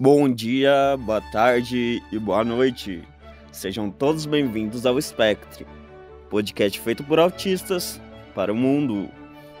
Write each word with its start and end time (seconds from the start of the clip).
Bom 0.00 0.28
dia, 0.32 0.96
boa 0.98 1.20
tarde 1.20 2.02
e 2.10 2.18
boa 2.18 2.42
noite. 2.42 3.06
Sejam 3.52 3.90
todos 3.90 4.26
bem-vindos 4.26 4.84
ao 4.86 5.00
Spectre, 5.00 5.66
podcast 6.28 6.80
feito 6.80 7.04
por 7.04 7.20
autistas 7.20 8.00
para 8.34 8.52
o 8.52 8.56
mundo. 8.56 9.08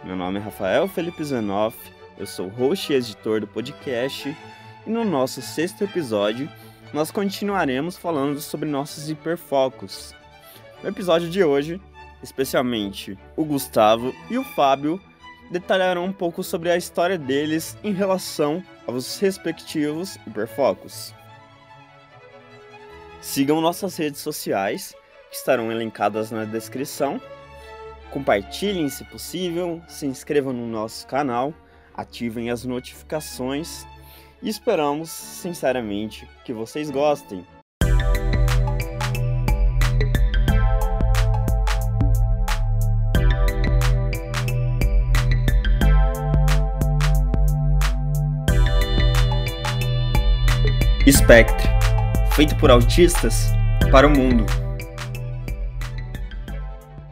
Meu 0.02 0.16
nome 0.16 0.40
é 0.40 0.42
Rafael 0.42 0.88
Felipe 0.88 1.22
Zenoff, 1.22 1.76
eu 2.18 2.26
sou 2.26 2.48
host 2.48 2.92
e 2.92 2.96
editor 2.96 3.40
do 3.40 3.46
podcast, 3.46 4.34
e 4.86 4.90
no 4.90 5.04
nosso 5.04 5.40
sexto 5.42 5.84
episódio 5.84 6.48
nós 6.92 7.10
continuaremos 7.10 7.96
falando 7.96 8.40
sobre 8.40 8.68
nossos 8.68 9.10
hiperfocos. 9.10 10.12
No 10.82 10.88
episódio 10.88 11.28
de 11.28 11.44
hoje, 11.44 11.80
especialmente 12.22 13.16
o 13.36 13.44
Gustavo 13.44 14.12
e 14.28 14.38
o 14.38 14.44
Fábio 14.44 15.00
detalharão 15.52 16.06
um 16.06 16.12
pouco 16.12 16.42
sobre 16.42 16.70
a 16.70 16.76
história 16.76 17.18
deles 17.18 17.76
em 17.84 17.92
relação 17.92 18.64
aos 18.86 19.18
respectivos 19.18 20.16
hiperfocos. 20.26 21.14
Sigam 23.20 23.60
nossas 23.60 23.96
redes 23.96 24.20
sociais, 24.20 24.96
que 25.30 25.36
estarão 25.36 25.70
elencadas 25.70 26.30
na 26.30 26.44
descrição. 26.44 27.20
Compartilhem 28.10 28.88
se 28.88 29.04
possível, 29.04 29.80
se 29.86 30.06
inscrevam 30.06 30.52
no 30.52 30.66
nosso 30.66 31.06
canal, 31.06 31.54
ativem 31.94 32.50
as 32.50 32.64
notificações 32.64 33.86
e 34.42 34.48
esperamos, 34.48 35.10
sinceramente, 35.10 36.28
que 36.44 36.52
vocês 36.52 36.90
gostem. 36.90 37.46
Spectre, 51.10 51.68
feito 52.36 52.56
por 52.58 52.70
autistas 52.70 53.50
para 53.90 54.06
o 54.06 54.10
mundo. 54.10 54.46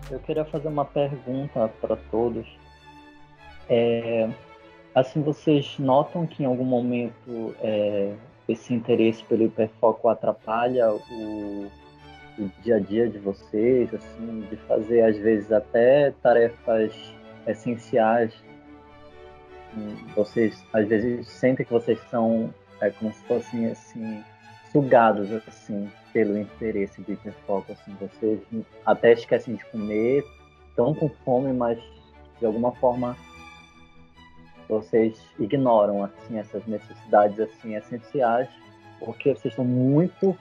Eu 0.08 0.20
queria 0.20 0.44
fazer 0.44 0.68
uma 0.68 0.84
pergunta 0.84 1.68
para 1.80 1.96
todos. 2.08 2.46
É, 3.68 4.28
assim, 4.94 5.20
vocês 5.22 5.76
notam 5.80 6.24
que 6.24 6.44
em 6.44 6.46
algum 6.46 6.64
momento 6.64 7.52
é, 7.60 8.12
esse 8.48 8.72
interesse 8.72 9.24
pelo 9.24 9.42
hiperfoco 9.42 10.08
atrapalha 10.08 10.92
o, 10.92 11.68
o 12.38 12.50
dia 12.62 12.76
a 12.76 12.78
dia 12.78 13.08
de 13.08 13.18
vocês, 13.18 13.92
assim, 13.92 14.46
de 14.48 14.56
fazer 14.68 15.02
às 15.02 15.16
vezes 15.16 15.50
até 15.50 16.12
tarefas 16.22 16.92
essenciais 17.44 18.32
vocês 20.14 20.64
às 20.72 20.86
vezes 20.88 21.28
sentem 21.28 21.64
que 21.64 21.72
vocês 21.72 21.98
são 22.10 22.52
é 22.80 22.90
como 22.90 23.12
se 23.12 23.22
fossem 23.24 23.66
assim 23.66 24.22
sugados 24.72 25.30
assim 25.32 25.90
pelo 26.12 26.38
interesse 26.38 27.02
de 27.02 27.12
hiperfoco 27.12 27.72
assim 27.72 27.94
vocês 28.00 28.40
até 28.86 29.12
esquecem 29.12 29.56
de 29.56 29.64
comer 29.66 30.24
estão 30.68 30.94
com 30.94 31.08
fome 31.24 31.52
mas 31.52 31.78
de 32.38 32.46
alguma 32.46 32.72
forma 32.72 33.16
vocês 34.68 35.20
ignoram 35.38 36.04
assim 36.04 36.38
essas 36.38 36.64
necessidades 36.66 37.38
assim 37.40 37.74
essenciais 37.74 38.48
porque 39.00 39.34
vocês 39.34 39.52
estão 39.52 39.64
muito 39.64 40.36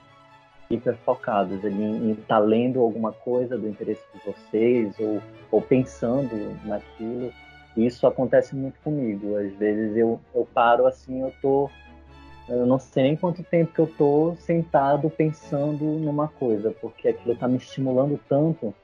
hiperfocados 0.70 1.64
ali 1.64 1.82
em 1.82 2.12
estar 2.12 2.26
tá 2.26 2.38
lendo 2.38 2.80
alguma 2.80 3.12
coisa 3.12 3.58
do 3.58 3.68
interesse 3.68 4.02
de 4.14 4.20
vocês 4.24 4.94
ou, 5.00 5.20
ou 5.50 5.60
pensando 5.60 6.56
naquilo. 6.64 7.32
Isso 7.76 8.06
acontece 8.06 8.54
muito 8.54 8.78
comigo. 8.80 9.36
Às 9.36 9.52
vezes 9.54 9.96
eu, 9.96 10.20
eu 10.34 10.46
paro 10.54 10.86
assim 10.86 11.22
eu 11.22 11.32
tô 11.42 11.68
eu 12.50 12.66
não 12.66 12.80
sei 12.80 13.04
nem 13.04 13.16
quanto 13.16 13.44
tempo 13.44 13.72
que 13.72 13.78
eu 13.78 13.86
tô 13.86 14.34
sentado 14.40 15.08
pensando 15.08 15.84
numa 15.84 16.26
coisa, 16.26 16.74
porque 16.80 17.08
aquilo 17.08 17.36
tá 17.36 17.46
me 17.46 17.56
estimulando 17.56 18.18
tanto 18.28 18.74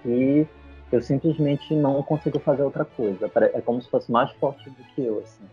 que 0.00 0.46
eu 0.92 1.02
simplesmente 1.02 1.74
não 1.74 2.00
consigo 2.04 2.38
fazer 2.38 2.62
outra 2.62 2.84
coisa. 2.84 3.28
É 3.52 3.60
como 3.60 3.82
se 3.82 3.90
fosse 3.90 4.12
mais 4.12 4.30
forte 4.32 4.70
do 4.70 4.84
que 4.94 5.04
eu, 5.04 5.18
assim. 5.18 5.44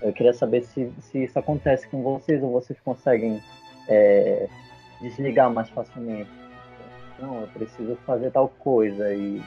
Eu 0.00 0.12
queria 0.12 0.32
saber 0.32 0.62
se, 0.62 0.92
se 1.00 1.24
isso 1.24 1.36
acontece 1.38 1.88
com 1.88 2.02
vocês 2.02 2.40
ou 2.40 2.52
vocês 2.52 2.78
conseguem 2.80 3.42
é, 3.88 4.48
desligar 5.00 5.52
mais 5.52 5.68
facilmente. 5.70 6.30
Não, 7.18 7.40
eu 7.40 7.48
preciso 7.48 7.96
fazer 8.06 8.30
tal 8.30 8.48
coisa 8.48 9.12
e 9.12 9.42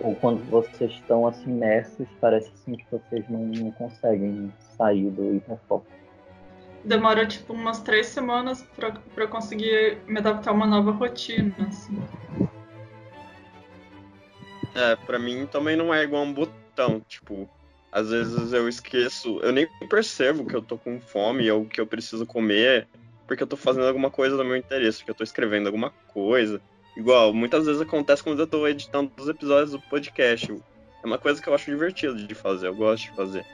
ou 0.00 0.16
quando 0.16 0.42
vocês 0.50 0.90
estão 0.90 1.26
assim 1.26 1.50
imersos, 1.50 2.08
parece 2.18 2.50
assim 2.54 2.76
que 2.76 2.84
vocês 2.90 3.28
não, 3.28 3.40
não 3.40 3.70
conseguem 3.72 4.50
sair 4.76 5.10
do 5.10 5.34
hiperfoco 5.36 5.86
demora 6.84 7.26
tipo 7.26 7.52
umas 7.52 7.80
três 7.80 8.06
semanas 8.06 8.66
para 8.76 9.26
conseguir 9.26 9.98
me 10.06 10.18
adaptar 10.18 10.50
a 10.50 10.54
uma 10.54 10.66
nova 10.66 10.90
rotina. 10.90 11.54
Assim. 11.68 12.02
É, 14.74 14.96
pra 14.96 15.18
mim 15.18 15.46
também 15.46 15.76
não 15.76 15.92
é 15.92 16.02
igual 16.02 16.22
um 16.22 16.32
botão, 16.32 17.00
tipo, 17.06 17.48
às 17.90 18.08
vezes 18.08 18.52
eu 18.52 18.68
esqueço, 18.68 19.38
eu 19.42 19.52
nem 19.52 19.68
percebo 19.88 20.46
que 20.46 20.56
eu 20.56 20.62
tô 20.62 20.78
com 20.78 21.00
fome 21.00 21.50
ou 21.50 21.66
que 21.66 21.80
eu 21.80 21.86
preciso 21.86 22.24
comer, 22.24 22.88
porque 23.26 23.42
eu 23.42 23.46
tô 23.46 23.56
fazendo 23.56 23.86
alguma 23.86 24.10
coisa 24.10 24.36
do 24.36 24.44
meu 24.44 24.56
interesse, 24.56 24.98
porque 24.98 25.10
eu 25.10 25.14
tô 25.14 25.24
escrevendo 25.24 25.66
alguma 25.66 25.90
coisa. 26.08 26.60
Igual, 26.96 27.32
muitas 27.32 27.66
vezes 27.66 27.80
acontece 27.80 28.22
quando 28.22 28.40
eu 28.40 28.46
tô 28.46 28.66
editando 28.66 29.10
os 29.16 29.28
episódios 29.28 29.72
do 29.72 29.80
podcast. 29.80 30.52
É 31.02 31.06
uma 31.06 31.18
coisa 31.18 31.40
que 31.40 31.48
eu 31.48 31.54
acho 31.54 31.70
divertido 31.70 32.26
de 32.26 32.34
fazer, 32.34 32.68
eu 32.68 32.74
gosto 32.74 33.04
de 33.04 33.16
fazer. 33.16 33.44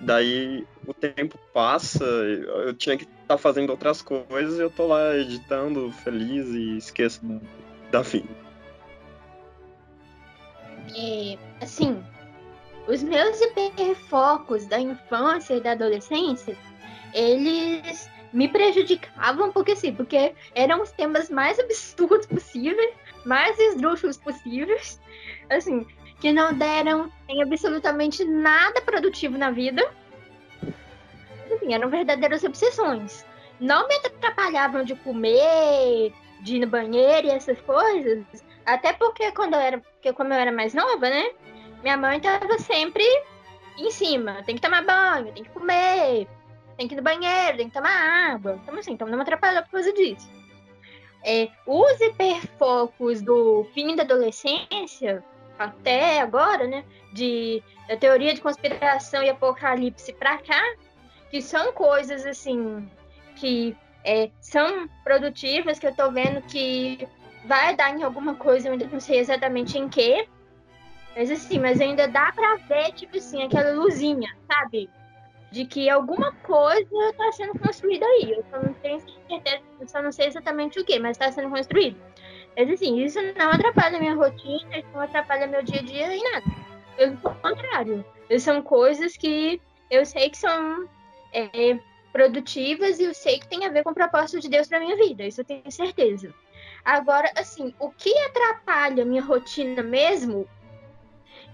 Daí 0.00 0.66
o 0.86 0.94
tempo 0.94 1.38
passa, 1.52 2.04
eu 2.04 2.72
tinha 2.74 2.96
que 2.96 3.04
estar 3.04 3.14
tá 3.26 3.38
fazendo 3.38 3.70
outras 3.70 4.00
coisas 4.00 4.58
e 4.58 4.62
eu 4.62 4.70
tô 4.70 4.86
lá 4.86 5.16
editando, 5.16 5.90
feliz 5.90 6.48
e 6.48 6.78
esqueço 6.78 7.20
da 7.90 8.04
fim. 8.04 8.24
É, 10.96 11.36
assim, 11.62 12.02
os 12.86 13.02
meus 13.02 13.40
hiperfocos 13.40 14.66
da 14.66 14.80
infância 14.80 15.54
e 15.54 15.60
da 15.60 15.72
adolescência, 15.72 16.56
eles 17.12 18.08
me 18.32 18.48
prejudicavam 18.48 19.50
porque 19.52 19.72
assim, 19.72 19.92
porque 19.92 20.34
eram 20.54 20.82
os 20.82 20.90
temas 20.92 21.28
mais 21.30 21.58
absurdos 21.58 22.26
possíveis, 22.26 22.94
mais 23.24 23.58
esdrúxulos 23.58 24.16
possíveis. 24.16 25.00
Assim, 25.50 25.86
que 26.20 26.32
não 26.32 26.52
deram 26.52 27.12
em 27.28 27.42
absolutamente 27.42 28.24
nada 28.24 28.80
produtivo 28.80 29.38
na 29.38 29.50
vida. 29.50 29.88
Assim, 31.52 31.72
eram 31.72 31.88
verdadeiras 31.88 32.44
obsessões. 32.44 33.24
Não 33.60 33.88
me 33.88 33.94
atrapalhavam 33.94 34.84
de 34.84 34.94
comer, 34.96 36.12
de 36.40 36.56
ir 36.56 36.60
no 36.60 36.66
banheiro 36.66 37.28
e 37.28 37.30
essas 37.30 37.60
coisas. 37.60 38.24
Até 38.66 38.92
porque 38.92 39.32
quando 39.32 39.54
eu 39.54 39.60
era, 39.60 39.78
porque 39.78 40.12
como 40.12 40.32
eu 40.32 40.38
era 40.38 40.52
mais 40.52 40.74
nova, 40.74 41.08
né? 41.08 41.30
Minha 41.82 41.96
mãe 41.96 42.20
tava 42.20 42.58
sempre 42.58 43.04
em 43.78 43.90
cima. 43.90 44.42
Tem 44.44 44.56
que 44.56 44.60
tomar 44.60 44.84
banho, 44.84 45.32
tem 45.32 45.44
que 45.44 45.50
comer, 45.50 46.28
tem 46.76 46.86
que 46.86 46.94
ir 46.94 46.96
no 46.96 47.02
banheiro, 47.02 47.56
tem 47.56 47.68
que 47.68 47.74
tomar 47.74 48.32
água. 48.34 48.58
Então, 48.62 48.76
assim, 48.76 48.92
então 48.92 49.08
não 49.08 49.16
me 49.16 49.22
atrapalhou 49.22 49.62
por 49.62 49.70
causa 49.72 49.92
disso. 49.92 50.28
É, 51.24 51.48
os 51.66 52.00
hiperfocos 52.00 53.20
do 53.20 53.66
fim 53.74 53.96
da 53.96 54.02
adolescência 54.02 55.24
até 55.58 56.20
agora, 56.20 56.66
né, 56.66 56.84
de 57.12 57.62
da 57.88 57.96
teoria 57.96 58.34
de 58.34 58.40
conspiração 58.40 59.22
e 59.22 59.30
apocalipse 59.30 60.12
para 60.12 60.36
cá, 60.38 60.62
que 61.30 61.40
são 61.40 61.72
coisas 61.72 62.26
assim 62.26 62.88
que 63.34 63.74
é, 64.04 64.30
são 64.40 64.88
produtivas, 65.02 65.78
que 65.78 65.86
eu 65.86 65.94
tô 65.94 66.10
vendo 66.10 66.42
que 66.42 67.08
vai 67.44 67.74
dar 67.74 67.96
em 67.96 68.02
alguma 68.02 68.34
coisa, 68.34 68.68
eu 68.68 68.72
ainda 68.72 68.86
não 68.86 69.00
sei 69.00 69.18
exatamente 69.18 69.78
em 69.78 69.88
que. 69.88 70.28
Mas 71.16 71.30
assim, 71.30 71.58
mas 71.58 71.80
ainda 71.80 72.06
dá 72.06 72.30
para 72.32 72.56
ver, 72.56 72.92
tipo 72.92 73.16
assim, 73.16 73.42
aquela 73.42 73.72
luzinha, 73.72 74.28
sabe? 74.46 74.88
De 75.50 75.64
que 75.64 75.88
alguma 75.88 76.32
coisa 76.32 77.10
está 77.10 77.32
sendo 77.32 77.58
construída 77.58 78.04
aí. 78.04 78.32
Eu 78.32 78.44
só 78.50 78.62
não 78.62 78.74
tenho 78.74 79.00
certeza, 79.00 79.62
eu 79.80 79.88
só 79.88 80.02
não 80.02 80.12
sei 80.12 80.26
exatamente 80.26 80.78
o 80.78 80.84
que, 80.84 80.98
mas 80.98 81.12
está 81.12 81.32
sendo 81.32 81.50
construído. 81.50 81.98
Mas 82.58 82.70
assim, 82.70 83.04
isso 83.04 83.20
não 83.36 83.50
atrapalha 83.52 84.00
minha 84.00 84.16
rotina, 84.16 84.78
isso 84.78 84.88
não 84.92 85.00
atrapalha 85.00 85.46
meu 85.46 85.62
dia 85.62 85.78
a 85.78 85.84
dia 85.84 86.16
em 86.16 86.32
nada. 86.32 86.44
Pelo 86.96 87.16
contrário, 87.18 88.04
são 88.40 88.60
coisas 88.60 89.16
que 89.16 89.62
eu 89.88 90.04
sei 90.04 90.28
que 90.28 90.36
são 90.36 90.88
é, 91.32 91.78
produtivas 92.12 92.98
e 92.98 93.04
eu 93.04 93.14
sei 93.14 93.38
que 93.38 93.46
tem 93.46 93.64
a 93.64 93.68
ver 93.68 93.84
com 93.84 93.90
o 93.90 93.94
propósito 93.94 94.40
de 94.40 94.48
Deus 94.48 94.66
para 94.66 94.80
minha 94.80 94.96
vida, 94.96 95.24
isso 95.24 95.40
eu 95.40 95.44
tenho 95.44 95.70
certeza. 95.70 96.34
Agora, 96.84 97.30
assim, 97.36 97.72
o 97.78 97.90
que 97.90 98.12
atrapalha 98.24 99.04
minha 99.04 99.22
rotina 99.22 99.80
mesmo, 99.80 100.44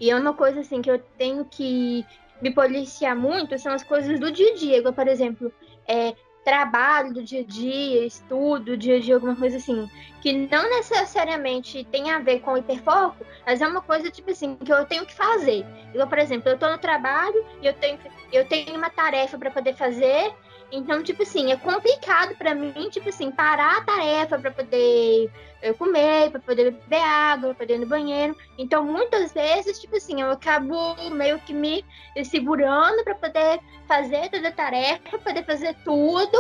e 0.01 0.11
é 0.11 0.17
uma 0.17 0.33
coisa 0.33 0.61
assim 0.61 0.81
que 0.81 0.91
eu 0.91 0.99
tenho 1.19 1.45
que 1.45 2.03
me 2.41 2.51
policiar 2.51 3.15
muito, 3.15 3.59
são 3.59 3.75
as 3.75 3.85
coisas 3.85 4.19
do 4.19 4.33
dia 4.33 4.53
a 4.53 4.55
dia. 4.55 4.79
Igual, 4.79 4.95
por 4.95 5.07
exemplo, 5.07 5.53
é, 5.87 6.15
trabalho 6.45 7.15
do 7.15 7.23
dia 7.23 7.41
a 7.41 7.45
dia, 7.45 8.07
estudo, 8.07 8.77
dia 8.77 8.97
a 8.97 9.01
dia, 9.01 9.15
alguma 9.15 9.35
coisa 9.35 9.57
assim, 9.57 9.89
que 10.21 10.33
não 10.33 10.69
necessariamente 10.71 11.85
tem 11.91 12.11
a 12.11 12.19
ver 12.19 12.41
com 12.41 12.57
hiperfoco, 12.57 13.25
mas 13.47 13.61
é 13.61 13.67
uma 13.67 13.81
coisa 13.81 14.11
tipo 14.11 14.31
assim 14.31 14.55
que 14.57 14.73
eu 14.73 14.85
tenho 14.85 15.07
que 15.07 15.15
fazer. 15.15 15.67
Eu, 15.93 16.07
por 16.07 16.19
exemplo, 16.19 16.49
eu 16.49 16.55
estou 16.55 16.71
no 16.71 16.79
trabalho 16.79 17.45
e 17.63 17.67
eu 17.67 17.73
tenho 17.73 17.99
eu 18.33 18.45
tenho 18.47 18.77
uma 18.77 18.91
tarefa 18.91 19.39
para 19.39 19.51
poder 19.51 19.75
fazer 19.75 20.33
Então, 20.77 21.05
tipo 21.05 21.23
assim, 21.23 21.53
é 21.53 21.57
complicado 21.57 22.35
para 22.35 22.53
mim, 22.53 22.89
tipo 22.91 23.09
assim, 23.09 23.31
parar 23.31 23.79
a 23.79 23.85
tarefa 23.85 24.37
para 24.37 24.51
poder 24.51 25.31
eu 25.63 25.73
comer, 25.75 26.31
para 26.31 26.41
poder 26.41 26.73
beber 26.73 27.01
água, 27.01 27.55
para 27.55 27.65
poder 27.65 27.75
ir 27.77 27.79
no 27.79 27.87
banheiro. 27.87 28.37
Então, 28.59 28.85
muitas 28.85 29.33
vezes, 29.33 29.79
tipo 29.79 29.97
assim, 29.97 30.21
eu 30.21 30.33
acabo 30.33 30.97
meio 31.13 31.39
que 31.39 31.55
me 31.55 31.85
segurando 32.25 33.05
para 33.05 33.15
poder 33.15 33.61
fazer 33.87 34.29
toda 34.31 34.49
a 34.49 34.53
tarefa, 34.53 35.17
poder 35.19 35.45
fazer 35.45 35.77
tudo 35.85 36.37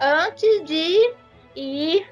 antes 0.00 0.64
de 0.64 1.14
ir 1.56 2.06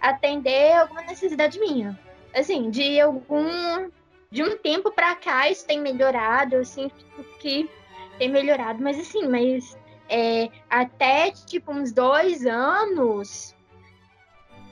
atender 0.00 0.74
alguma 0.74 1.02
necessidade 1.02 1.58
minha. 1.58 1.98
Assim, 2.32 2.70
de 2.70 3.00
algum 3.00 3.90
de 4.30 4.44
um 4.44 4.56
tempo 4.58 4.92
para 4.92 5.16
cá 5.16 5.50
isso 5.50 5.66
tem 5.66 5.80
melhorado, 5.80 6.54
eu 6.54 6.64
sinto 6.64 6.94
que 7.40 7.68
tem 8.16 8.28
melhorado, 8.28 8.80
mas 8.80 8.98
assim, 8.98 9.26
mas 9.26 9.76
é, 10.08 10.48
até 10.70 11.30
tipo 11.30 11.72
uns 11.72 11.92
dois 11.92 12.46
anos, 12.46 13.54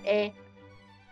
é, 0.04 0.32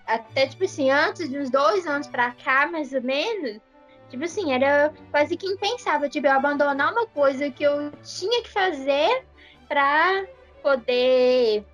até 0.07 0.47
tipo 0.47 0.65
assim, 0.65 0.91
antes 0.91 1.29
de 1.29 1.39
uns 1.39 1.51
dois 1.51 1.87
anos 1.87 2.07
para 2.07 2.33
cá, 2.33 2.67
mais 2.67 2.93
ou 2.93 3.03
menos, 3.03 3.61
tipo 4.09 4.25
assim, 4.25 4.53
era 4.53 4.93
quase 5.11 5.37
que 5.37 5.47
impensável, 5.47 6.09
tipo, 6.09 6.27
eu 6.27 6.33
abandonar 6.33 6.93
uma 6.93 7.07
coisa 7.07 7.51
que 7.51 7.65
eu 7.65 7.91
tinha 8.03 8.43
que 8.43 8.51
fazer 8.51 9.25
para 9.69 10.27
poder 10.63 11.65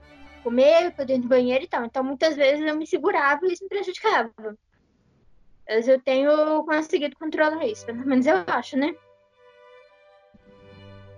comer, 0.43 0.93
poder 0.93 1.15
ir 1.15 1.19
no 1.19 1.29
banheiro 1.29 1.65
e 1.65 1.69
tal. 1.69 1.85
Então, 1.85 2.03
muitas 2.03 2.35
vezes 2.35 2.65
eu 2.65 2.77
me 2.77 2.87
segurava 2.87 3.47
e 3.47 3.53
isso 3.53 3.63
me 3.65 3.69
prejudicava. 3.69 4.33
Mas 5.69 5.87
eu 5.87 6.01
tenho 6.01 6.65
conseguido 6.65 7.17
controlar 7.17 7.65
isso, 7.67 7.87
pelo 7.87 8.05
menos 8.07 8.27
eu 8.27 8.43
acho, 8.47 8.77
né? 8.77 8.95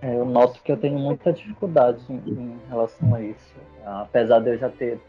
É, 0.03 0.17
eu 0.17 0.25
noto 0.25 0.61
que 0.63 0.73
eu 0.73 0.77
tenho 0.77 0.99
muita 0.99 1.33
dificuldade 1.33 2.03
em, 2.11 2.59
relação 2.69 3.15
a 3.15 3.23
isso. 3.23 3.55
Apesar 3.85 4.41
de 4.41 4.51
eu 4.51 4.59
já 4.59 4.69
ter. 4.69 5.01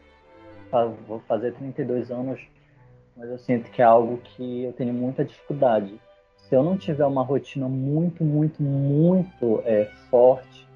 Vou 1.07 1.19
fazer 1.27 1.53
32 1.53 2.09
anos, 2.09 2.39
mas 3.17 3.29
eu 3.29 3.37
sinto 3.37 3.69
que 3.69 3.81
é 3.81 3.85
algo 3.85 4.17
que 4.17 4.63
eu 4.63 4.73
tenho 4.73 4.93
muita 4.93 5.25
dificuldade. 5.25 5.99
Se 6.37 6.55
eu 6.55 6.63
não 6.63 6.77
tiver 6.77 7.05
uma 7.05 7.23
rotina 7.23 7.67
muito, 7.67 8.23
muito, 8.23 8.61
muito 8.61 9.61
é, 9.65 9.85
forte, 10.09 10.67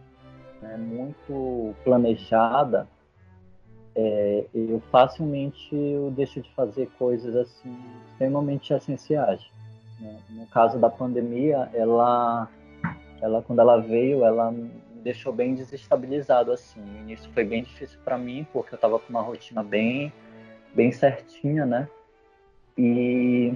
né, 0.61 0.77
muito 0.77 1.75
planejada, 1.83 2.87
é, 3.95 4.45
eu 4.53 4.79
facilmente 4.91 5.75
eu 5.75 6.11
deixo 6.11 6.39
de 6.39 6.53
fazer 6.53 6.87
coisas 6.99 7.35
assim 7.35 7.75
extremamente 8.11 8.71
essenciais. 8.71 9.41
Né? 9.99 10.19
No 10.29 10.45
caso 10.45 10.77
da 10.77 10.89
pandemia, 10.89 11.69
ela, 11.73 12.47
ela 13.21 13.41
quando 13.41 13.59
ela 13.59 13.77
veio, 13.77 14.23
ela 14.23 14.51
me 14.51 14.69
deixou 15.03 15.31
bem 15.33 15.53
desestabilizado 15.53 16.51
assim. 16.51 16.81
No 16.81 16.99
início 16.99 17.29
foi 17.33 17.43
bem 17.43 17.63
difícil 17.63 17.99
para 18.03 18.17
mim 18.17 18.45
porque 18.51 18.73
eu 18.73 18.77
estava 18.77 18.99
com 18.99 19.09
uma 19.09 19.21
rotina 19.21 19.63
bem, 19.63 20.11
bem 20.73 20.91
certinha, 20.91 21.65
né? 21.65 21.87
E 22.77 23.53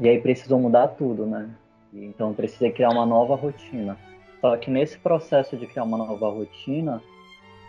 e 0.00 0.08
aí 0.08 0.20
precisou 0.20 0.58
mudar 0.58 0.88
tudo, 0.88 1.24
né? 1.24 1.48
Então 1.92 2.34
precisei 2.34 2.72
criar 2.72 2.90
uma 2.90 3.06
nova 3.06 3.36
rotina. 3.36 3.96
Só 4.40 4.56
que 4.56 4.70
nesse 4.70 4.98
processo 4.98 5.56
de 5.56 5.66
criar 5.66 5.84
uma 5.84 5.96
nova 5.96 6.28
rotina, 6.28 7.00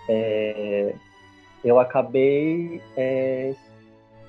é, 0.09 0.95
eu 1.63 1.79
acabei 1.79 2.81
é, 2.97 3.53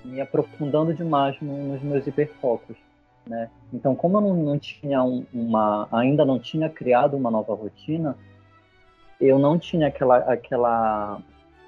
me 0.05 0.21
aprofundando 0.21 0.95
demais 0.95 1.41
nos 1.41 1.83
meus 1.83 2.07
hiperfocos. 2.07 2.77
Né? 3.27 3.51
Então, 3.73 3.95
como 3.95 4.19
eu 4.19 4.21
não, 4.21 4.37
não 4.37 4.59
tinha 4.59 5.03
um, 5.03 5.27
uma, 5.35 5.89
ainda 5.91 6.25
não 6.25 6.39
tinha 6.39 6.71
criado 6.71 7.17
uma 7.17 7.31
nova 7.31 7.55
rotina, 7.55 8.17
eu 9.21 9.39
não 9.39 9.59
tinha 9.59 9.89
aquela, 9.89 10.19
aquela, 10.19 11.21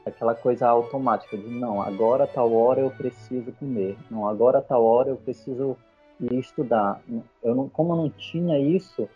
aquela 0.07 0.35
coisa 0.35 0.69
automática 0.69 1.37
de 1.37 1.49
não, 1.49 1.83
agora 1.83 2.27
tal 2.27 2.53
hora 2.53 2.81
eu 2.81 2.91
preciso 2.91 3.51
comer, 3.53 3.97
não, 4.11 4.29
agora 4.29 4.63
tal 4.63 4.85
hora 4.85 5.09
eu 5.09 5.17
preciso 5.17 5.77
ir 6.21 6.39
estudar. 6.39 7.01
Eu 7.43 7.55
não, 7.55 7.69
como 7.69 7.93
eu 7.93 7.97
não 7.97 8.11
tinha 8.11 8.59
isso, 8.59 9.09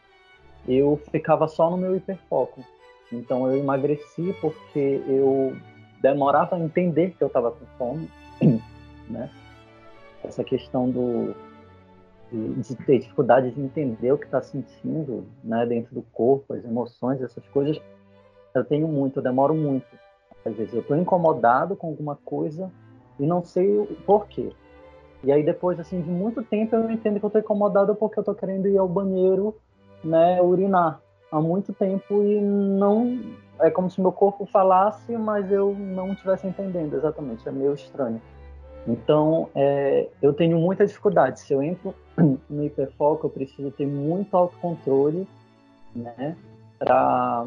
eu 0.67 1.01
ficava 1.11 1.47
só 1.47 1.71
no 1.71 1.77
meu 1.77 1.97
hiperfoco. 1.97 2.65
Então 3.13 3.47
eu 3.47 3.59
emagreci 3.59 4.35
porque 4.41 5.03
eu 5.07 5.55
demorava 6.01 6.57
a 6.57 6.61
entender 6.61 7.11
que 7.11 7.23
eu 7.23 7.29
estava 7.29 7.53
com 7.53 7.67
fome, 7.79 8.11
né? 9.09 9.31
Essa 10.25 10.43
questão 10.43 10.89
do 10.89 11.35
de, 12.33 12.77
ter 12.77 12.99
dificuldade 12.99 13.51
de 13.51 13.61
entender 13.61 14.13
o 14.13 14.19
que 14.19 14.25
está 14.25 14.41
sentindo, 14.41 15.25
né, 15.45 15.67
dentro 15.67 15.95
do 15.95 16.03
corpo, 16.03 16.55
as 16.55 16.65
emoções, 16.65 17.21
essas 17.21 17.47
coisas, 17.49 17.81
eu 18.55 18.65
tenho 18.65 18.89
muito, 18.89 19.19
eu 19.19 19.23
demoro 19.23 19.55
muito. 19.55 19.87
Às 20.45 20.55
vezes 20.55 20.75
eu 20.75 20.81
estou 20.81 20.97
incomodado 20.97 21.77
com 21.77 21.89
alguma 21.89 22.17
coisa 22.17 22.71
e 23.19 23.27
não 23.27 23.45
sei 23.45 23.79
o 23.79 23.87
porquê. 24.07 24.51
E 25.23 25.31
aí 25.31 25.45
depois 25.45 25.79
assim 25.79 26.01
de 26.01 26.11
muito 26.11 26.43
tempo 26.43 26.75
eu 26.75 26.91
entendo 26.91 27.21
que 27.21 27.25
eu 27.25 27.29
estou 27.29 27.41
incomodado 27.41 27.95
porque 27.95 28.19
eu 28.19 28.23
estou 28.23 28.35
querendo 28.35 28.67
ir 28.67 28.77
ao 28.77 28.89
banheiro, 28.89 29.57
né, 30.03 30.43
urinar 30.43 31.01
há 31.31 31.41
muito 31.41 31.73
tempo 31.73 32.23
e 32.25 32.41
não 32.41 33.21
é 33.61 33.71
como 33.71 33.89
se 33.89 34.01
meu 34.01 34.11
corpo 34.11 34.45
falasse, 34.47 35.17
mas 35.17 35.51
eu 35.51 35.75
não 35.75 36.13
estivesse 36.13 36.47
entendendo 36.47 36.97
exatamente. 36.97 37.49
É 37.49 37.53
meio 37.53 37.75
estranho. 37.75 38.21
Então, 38.87 39.49
é, 39.55 40.09
eu 40.21 40.33
tenho 40.33 40.59
muita 40.59 40.87
dificuldade. 40.87 41.41
Se 41.41 41.53
eu 41.53 41.63
entro 41.63 41.95
no 42.49 42.65
hiperfoco, 42.65 43.27
eu 43.27 43.31
preciso 43.31 43.71
ter 43.71 43.87
muito 43.87 44.37
autocontrole, 44.37 45.27
né, 45.95 46.37
para 46.79 47.47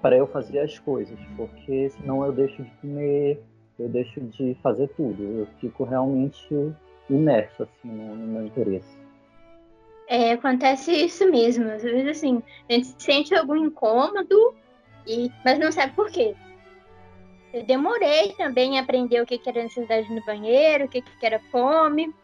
para 0.00 0.16
eu 0.16 0.26
fazer 0.26 0.60
as 0.60 0.78
coisas, 0.78 1.18
porque 1.36 1.90
senão 1.90 2.24
eu 2.24 2.32
deixo 2.32 2.62
de 2.62 2.70
comer, 2.80 3.38
eu 3.78 3.86
deixo 3.86 4.18
de 4.18 4.56
fazer 4.62 4.88
tudo. 4.96 5.22
Eu 5.22 5.46
fico 5.60 5.84
realmente 5.84 6.74
imerso 7.10 7.64
assim 7.64 7.88
no, 7.88 8.16
no 8.16 8.26
meu 8.26 8.46
interesse. 8.46 8.98
É, 10.08 10.32
acontece 10.32 10.90
isso 10.90 11.30
mesmo. 11.30 11.70
Às 11.70 11.82
vezes, 11.82 12.16
assim, 12.16 12.42
a 12.68 12.72
gente 12.72 12.94
sente 12.98 13.34
algum 13.34 13.56
incômodo, 13.56 14.54
e, 15.06 15.30
mas 15.44 15.58
não 15.58 15.70
sabe 15.70 15.94
por 15.94 16.10
quê. 16.10 16.34
Eu 17.52 17.64
demorei 17.64 18.32
também 18.34 18.78
a 18.78 18.82
aprender 18.82 19.20
o 19.20 19.26
que, 19.26 19.40
era 19.44 19.62
necessidade 19.62 20.12
no 20.12 20.24
banheiro, 20.24 20.84
o 20.84 20.88
que, 20.88 21.02
que 21.02 21.26
era 21.26 21.40
fome. 21.50 22.14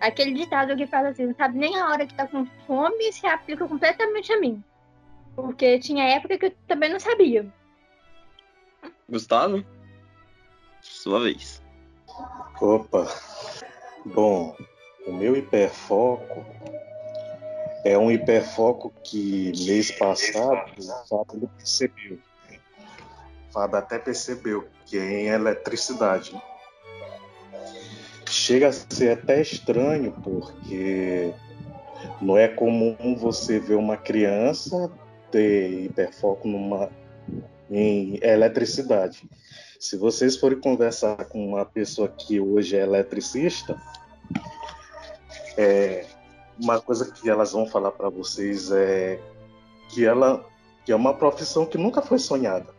Aquele 0.00 0.32
ditado 0.32 0.76
que 0.76 0.86
fala 0.86 1.08
assim, 1.08 1.26
não 1.26 1.34
sabe 1.34 1.58
nem 1.58 1.76
a 1.76 1.88
hora 1.88 2.06
que 2.06 2.14
tá 2.14 2.26
com 2.26 2.46
fome 2.66 3.12
se 3.12 3.26
aplica 3.26 3.66
completamente 3.66 4.32
a 4.32 4.38
mim. 4.38 4.62
Porque 5.34 5.78
tinha 5.78 6.04
época 6.04 6.38
que 6.38 6.46
eu 6.46 6.54
também 6.68 6.90
não 6.90 7.00
sabia. 7.00 7.46
Gustavo? 9.08 9.64
Sua 10.80 11.20
vez. 11.20 11.60
Opa. 12.60 13.06
Bom, 14.04 14.56
o 15.06 15.12
meu 15.12 15.36
hiperfoco 15.36 16.44
é 17.84 17.98
um 17.98 18.10
hiperfoco 18.10 18.92
que 19.02 19.52
mês 19.66 19.90
passado 19.90 20.70
o 20.78 21.08
Fábio 21.08 21.50
percebeu. 21.56 22.18
Fábio 23.52 23.78
até 23.78 23.98
percebeu 23.98 24.68
que 24.84 24.98
é 24.98 25.22
em 25.22 25.26
eletricidade. 25.28 26.40
Chega 28.26 28.68
a 28.68 28.72
ser 28.72 29.18
até 29.18 29.40
estranho, 29.40 30.12
porque 30.22 31.32
não 32.20 32.36
é 32.36 32.48
comum 32.48 33.16
você 33.16 33.58
ver 33.58 33.76
uma 33.76 33.96
criança 33.96 34.90
ter 35.30 35.84
hiperfoco 35.84 36.46
numa, 36.48 36.90
em 37.70 38.18
eletricidade. 38.22 39.28
Se 39.78 39.96
vocês 39.96 40.36
forem 40.36 40.60
conversar 40.60 41.24
com 41.26 41.46
uma 41.46 41.64
pessoa 41.64 42.08
que 42.08 42.40
hoje 42.40 42.76
é 42.76 42.82
eletricista, 42.82 43.80
é, 45.56 46.04
uma 46.60 46.80
coisa 46.80 47.10
que 47.10 47.30
elas 47.30 47.52
vão 47.52 47.66
falar 47.66 47.92
para 47.92 48.08
vocês 48.08 48.70
é 48.70 49.20
que 49.90 50.04
ela 50.04 50.44
que 50.84 50.92
é 50.92 50.96
uma 50.96 51.12
profissão 51.12 51.66
que 51.66 51.76
nunca 51.76 52.00
foi 52.00 52.18
sonhada. 52.18 52.77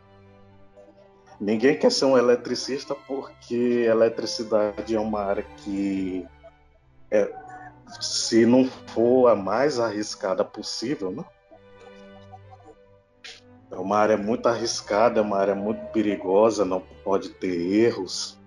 Ninguém 1.39 1.77
quer 1.77 1.91
ser 1.91 2.05
um 2.05 2.17
eletricista 2.17 2.93
porque 2.93 3.86
eletricidade 3.88 4.96
é 4.96 5.00
uma 5.00 5.22
área 5.22 5.43
que 5.43 6.27
é, 7.10 7.31
se 8.01 8.46
não 8.46 8.65
for 8.65 9.29
a 9.29 9.36
mais 9.36 9.79
arriscada 9.79 10.43
possível, 10.43 11.12
né? 11.12 11.24
É 13.72 13.75
uma 13.75 13.98
área 13.98 14.17
muito 14.17 14.48
arriscada, 14.48 15.19
é 15.19 15.24
uma 15.24 15.38
área 15.38 15.55
muito 15.55 15.79
perigosa, 15.91 16.65
não 16.65 16.81
pode 17.03 17.29
ter 17.29 17.55
erros. 17.55 18.38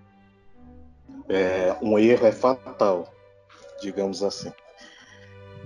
É, 1.29 1.75
um 1.81 1.99
erro 1.99 2.27
é 2.27 2.33
fatal, 2.33 3.13
digamos 3.81 4.23
assim. 4.23 4.53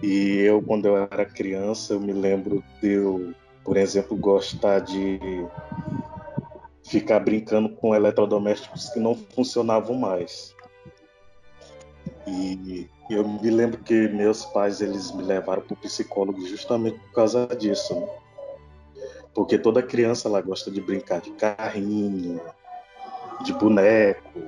E 0.03 0.41
eu, 0.41 0.63
quando 0.63 0.87
eu 0.87 0.97
era 0.97 1.25
criança, 1.25 1.95
eu 1.95 2.01
me 2.01 2.13
lembro 2.13 2.63
de 2.81 2.93
eu, 2.93 3.35
por 3.65 3.77
exemplo, 3.77 4.17
gostar 4.17 4.81
de 4.81 5.19
ficar 6.87 7.21
brincando 7.21 7.69
com 7.69 7.95
eletrodomésticos 7.95 8.89
que 8.91 9.01
não 9.01 9.15
funcionavam 9.15 9.97
mais. 9.97 10.55
E 12.27 12.89
eu 13.11 13.27
me 13.27 13.51
lembro 13.51 13.79
que 13.79 14.09
meus 14.09 14.45
pais 14.47 14.81
eles 14.81 15.13
me 15.13 15.23
levaram 15.23 15.63
para 15.63 15.75
o 15.75 15.77
psicólogo 15.77 16.47
justamente 16.47 16.99
por 16.99 17.13
causa 17.13 17.47
disso. 17.47 17.95
Né? 17.95 18.09
Porque 19.35 19.59
toda 19.59 19.83
criança 19.83 20.29
ela 20.29 20.41
gosta 20.41 20.71
de 20.71 20.81
brincar 20.81 21.21
de 21.21 21.31
carrinho, 21.33 22.41
de 23.43 23.53
boneco, 23.53 24.43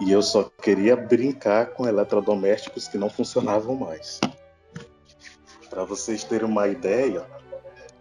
e 0.00 0.10
eu 0.10 0.22
só 0.22 0.44
queria 0.44 0.96
brincar 0.96 1.66
com 1.66 1.86
eletrodomésticos 1.86 2.88
que 2.88 2.98
não 2.98 3.08
funcionavam 3.08 3.74
mais. 3.76 4.20
Para 5.70 5.84
vocês 5.84 6.24
terem 6.24 6.48
uma 6.48 6.68
ideia, 6.68 7.24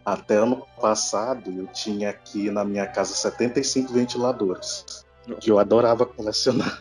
até 0.06 0.36
ano 0.36 0.66
passado 0.80 1.52
eu 1.52 1.66
tinha 1.68 2.12
aqui 2.12 2.52
na 2.52 2.64
minha 2.64 2.86
casa 2.86 3.16
75 3.16 3.92
ventiladores, 3.92 5.04
que 5.40 5.50
eu 5.50 5.58
adorava 5.58 6.06
colecionar 6.06 6.80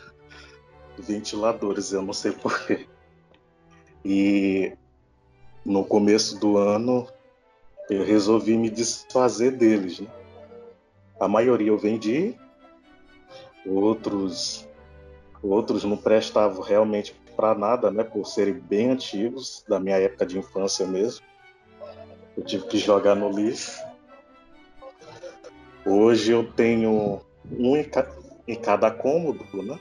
ventiladores, 0.99 1.93
eu 1.93 2.03
não 2.03 2.13
sei 2.13 2.33
porquê. 2.33 2.87
E 4.05 4.77
no 5.65 5.83
começo 5.83 6.39
do 6.39 6.59
ano 6.59 7.09
eu 7.89 8.05
resolvi 8.05 8.59
me 8.59 8.69
desfazer 8.69 9.53
deles. 9.53 10.01
Né? 10.01 10.09
A 11.19 11.27
maioria 11.27 11.69
eu 11.69 11.79
vendi, 11.79 12.39
outros 13.67 14.69
outros 15.43 15.85
não 15.85 15.97
prestavam 15.97 16.63
realmente 16.63 17.15
para 17.37 17.55
nada, 17.55 17.91
né, 17.91 18.03
por 18.03 18.25
serem 18.25 18.55
bem 18.55 18.91
antigos, 18.91 19.65
da 19.69 19.79
minha 19.79 19.97
época 19.97 20.25
de 20.25 20.39
infância 20.39 20.87
mesmo. 20.87 21.25
Eu 22.37 22.45
tive 22.45 22.67
que 22.67 22.79
jogar 22.79 23.15
no 23.15 23.31
lixo. 23.31 23.83
Hoje 25.87 26.33
eu 26.33 26.51
tenho 26.53 27.21
um 27.51 27.77
em, 27.77 27.85
ca 27.85 28.07
em 28.49 28.55
cada 28.55 28.91
cômodo, 28.91 29.45
né? 29.63 29.79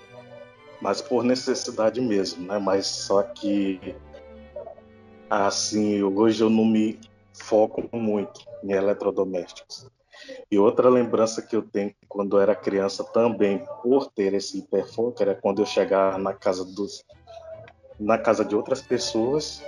Mas 0.81 1.01
por 1.01 1.24
necessidade 1.24 2.01
mesmo, 2.01 2.45
né? 2.45 2.60
Mas 2.60 2.86
só 2.86 3.24
que 3.24 3.95
assim, 5.29 6.03
hoje 6.03 6.43
eu 6.43 6.50
não 6.50 6.65
me 6.65 7.00
foco 7.33 7.89
muito 7.91 8.41
em 8.63 8.74
eletrodomésticos. 8.74 9.88
E 10.51 10.60
outra 10.60 10.89
lembrança 10.89 11.41
que 11.41 11.55
eu 11.55 11.63
tenho 11.63 11.93
quando 12.07 12.38
eu 12.38 12.41
era 12.41 12.55
criança 12.55 13.03
também, 13.03 13.65
por 13.81 14.12
ter 14.12 14.33
esse 14.33 14.60
hiperfoco, 14.60 15.22
era 15.22 15.33
quando 15.33 15.62
eu 15.62 15.65
chegava 15.65 16.17
na 16.17 16.33
casa 16.33 16.63
dos 16.63 17.03
na 18.00 18.17
casa 18.17 18.43
de 18.43 18.55
outras 18.55 18.81
pessoas. 18.81 19.63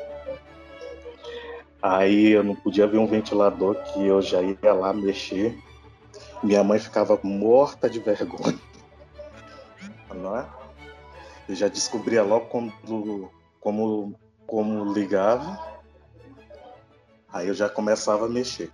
Aí 1.87 2.31
eu 2.31 2.43
não 2.43 2.55
podia 2.55 2.87
ver 2.87 2.97
um 2.97 3.05
ventilador 3.05 3.75
que 3.75 4.07
eu 4.07 4.19
já 4.19 4.41
ia 4.41 4.73
lá 4.73 4.91
mexer. 4.91 5.55
Minha 6.41 6.63
mãe 6.63 6.79
ficava 6.79 7.19
morta 7.21 7.87
de 7.87 7.99
vergonha. 7.99 8.59
Não 10.15 10.35
é? 10.35 10.47
Eu 11.47 11.53
já 11.53 11.67
descobria 11.67 12.23
logo 12.23 12.47
como, 12.47 12.73
como, 13.61 14.15
como 14.47 14.91
ligava 14.91 15.59
Aí 17.31 17.49
eu 17.49 17.53
já 17.53 17.69
começava 17.69 18.25
a 18.25 18.29
mexer. 18.29 18.71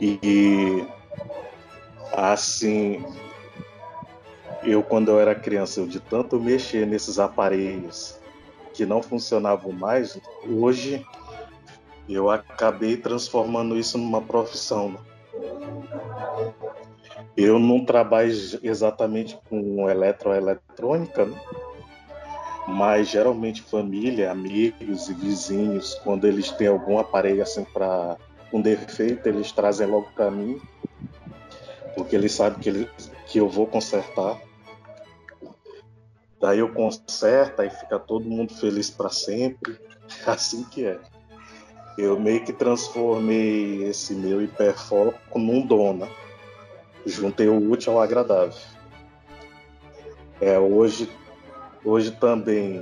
E 0.00 0.84
assim, 2.12 3.04
eu 4.64 4.82
quando 4.82 5.12
eu 5.12 5.20
era 5.20 5.36
criança, 5.36 5.78
eu 5.78 5.86
de 5.86 6.00
tanto 6.00 6.40
mexer 6.40 6.84
nesses 6.84 7.20
aparelhos 7.20 8.18
que 8.76 8.84
não 8.84 9.02
funcionavam 9.02 9.72
mais, 9.72 10.20
hoje 10.46 11.04
eu 12.06 12.30
acabei 12.30 12.96
transformando 12.96 13.76
isso 13.76 13.96
numa 13.96 14.20
profissão. 14.20 14.94
Eu 17.34 17.58
não 17.58 17.84
trabalho 17.84 18.30
exatamente 18.62 19.38
com 19.48 19.88
eletroeletrônica, 19.88 21.24
né? 21.24 21.40
mas 22.68 23.08
geralmente 23.08 23.62
família, 23.62 24.30
amigos 24.30 25.08
e 25.08 25.14
vizinhos, 25.14 25.94
quando 26.04 26.26
eles 26.26 26.50
têm 26.50 26.66
algum 26.66 26.98
aparelho 26.98 27.42
assim 27.42 27.64
para 27.64 28.16
um 28.52 28.60
defeito, 28.60 29.26
eles 29.26 29.52
trazem 29.52 29.86
logo 29.86 30.08
para 30.14 30.30
mim, 30.30 30.60
porque 31.94 32.14
eles 32.14 32.32
sabem 32.32 32.58
que, 32.58 32.88
que 33.26 33.38
eu 33.38 33.48
vou 33.48 33.66
consertar. 33.66 34.38
Daí 36.46 36.60
eu 36.60 36.72
conserto 36.72 37.60
e 37.60 37.68
fica 37.68 37.98
todo 37.98 38.30
mundo 38.30 38.54
feliz 38.54 38.88
para 38.88 39.10
sempre. 39.10 39.76
Assim 40.24 40.62
que 40.62 40.86
é. 40.86 40.96
Eu 41.98 42.20
meio 42.20 42.44
que 42.44 42.52
transformei 42.52 43.82
esse 43.82 44.14
meu 44.14 44.40
hiperfoco 44.40 45.40
num 45.40 45.66
dona. 45.66 46.08
Juntei 47.04 47.48
o 47.48 47.70
útil 47.70 47.94
ao 47.94 48.00
agradável. 48.00 48.54
É, 50.40 50.56
hoje 50.56 51.10
Hoje 51.84 52.10
também 52.10 52.80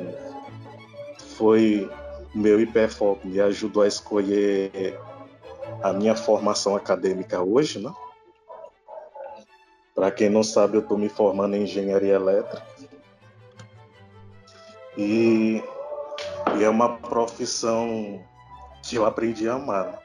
foi 1.36 1.90
meu 2.34 2.58
hiperfoco, 2.58 3.26
me 3.26 3.38
ajudou 3.38 3.82
a 3.82 3.86
escolher 3.86 4.98
a 5.82 5.92
minha 5.92 6.16
formação 6.16 6.74
acadêmica 6.74 7.42
hoje, 7.42 7.78
né? 7.78 7.92
Para 9.94 10.10
quem 10.10 10.30
não 10.30 10.42
sabe, 10.42 10.78
eu 10.78 10.80
estou 10.80 10.96
me 10.96 11.10
formando 11.10 11.54
em 11.54 11.64
engenharia 11.64 12.14
elétrica. 12.14 12.62
E, 14.96 15.62
e, 16.56 16.64
é 16.64 16.68
uma 16.68 16.96
profissão 16.96 18.22
que 18.82 18.96
eu 18.96 19.06
aprendi 19.06 19.48
a 19.48 19.54
amar. 19.54 19.86
Né? 19.86 19.98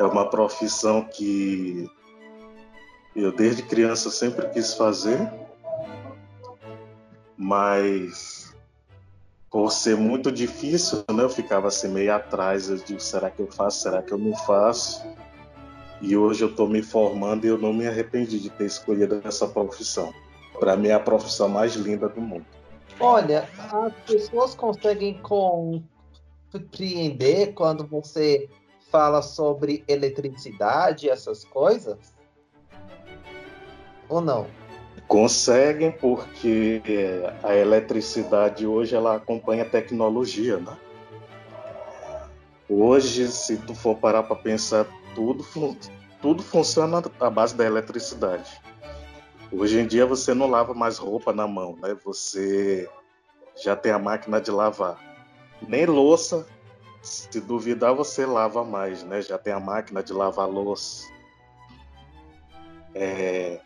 É 0.00 0.04
uma 0.04 0.28
profissão 0.28 1.02
que 1.02 1.88
eu 3.14 3.32
desde 3.32 3.62
criança 3.62 4.10
sempre 4.10 4.48
quis 4.50 4.74
fazer 4.74 5.30
mas 7.36 8.54
por 9.50 9.70
ser 9.70 9.96
muito 9.96 10.32
difícil, 10.32 11.04
né, 11.12 11.22
eu 11.22 11.28
ficava 11.28 11.68
assim 11.68 11.88
meio 11.88 12.14
atrás. 12.14 12.68
Eu 12.68 12.76
digo, 12.76 13.00
será 13.00 13.30
que 13.30 13.40
eu 13.40 13.46
faço? 13.46 13.82
Será 13.82 14.02
que 14.02 14.12
eu 14.12 14.18
não 14.18 14.34
faço? 14.34 15.04
E 16.00 16.16
hoje 16.16 16.42
eu 16.42 16.48
estou 16.48 16.68
me 16.68 16.82
formando 16.82 17.44
e 17.44 17.48
eu 17.48 17.58
não 17.58 17.72
me 17.72 17.86
arrependi 17.86 18.38
de 18.38 18.50
ter 18.50 18.66
escolhido 18.66 19.20
essa 19.24 19.46
profissão. 19.46 20.12
Para 20.58 20.76
mim 20.76 20.88
é 20.88 20.94
a 20.94 21.00
profissão 21.00 21.48
mais 21.48 21.74
linda 21.74 22.08
do 22.08 22.20
mundo. 22.20 22.46
Olha, 22.98 23.48
as 23.58 23.92
pessoas 24.06 24.54
conseguem 24.54 25.20
compreender 26.52 27.52
quando 27.52 27.86
você 27.86 28.48
fala 28.90 29.20
sobre 29.20 29.84
eletricidade, 29.86 31.10
essas 31.10 31.44
coisas? 31.44 31.98
Ou 34.08 34.20
não? 34.20 34.46
Conseguem 35.06 35.92
porque 35.92 36.82
a 37.42 37.54
eletricidade 37.54 38.66
hoje 38.66 38.96
ela 38.96 39.16
acompanha 39.16 39.64
a 39.64 39.68
tecnologia, 39.68 40.56
né? 40.56 40.76
Hoje, 42.68 43.28
se 43.28 43.58
tu 43.58 43.74
for 43.74 43.96
parar 43.96 44.24
para 44.24 44.34
pensar, 44.34 44.86
tudo, 45.14 45.46
tudo 46.20 46.42
funciona 46.42 47.00
à 47.20 47.30
base 47.30 47.54
da 47.54 47.64
eletricidade. 47.64 48.60
Hoje 49.52 49.78
em 49.80 49.86
dia 49.86 50.04
você 50.06 50.34
não 50.34 50.48
lava 50.48 50.74
mais 50.74 50.98
roupa 50.98 51.32
na 51.32 51.46
mão, 51.46 51.76
né? 51.76 51.96
Você 52.04 52.88
já 53.62 53.76
tem 53.76 53.92
a 53.92 53.98
máquina 53.98 54.40
de 54.40 54.50
lavar. 54.50 54.98
Nem 55.66 55.86
louça, 55.86 56.46
se 57.02 57.40
duvidar, 57.40 57.94
você 57.94 58.26
lava 58.26 58.64
mais, 58.64 59.02
né? 59.02 59.22
Já 59.22 59.38
tem 59.38 59.52
a 59.52 59.60
máquina 59.60 60.02
de 60.02 60.12
lavar 60.12 60.48
louça. 60.48 61.06
É, 62.94 63.60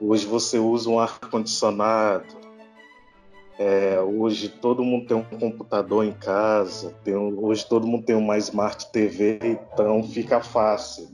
Hoje 0.00 0.26
você 0.26 0.58
usa 0.58 0.88
um 0.88 1.00
ar-condicionado. 1.00 2.24
É, 3.58 4.00
hoje 4.00 4.48
todo 4.48 4.84
mundo 4.84 5.08
tem 5.08 5.16
um 5.16 5.24
computador 5.24 6.04
em 6.04 6.12
casa. 6.12 6.94
Hoje 7.36 7.66
todo 7.66 7.86
mundo 7.86 8.04
tem 8.04 8.14
uma 8.14 8.38
Smart 8.38 8.92
TV, 8.92 9.58
então 9.72 10.04
fica 10.04 10.40
fácil 10.40 11.08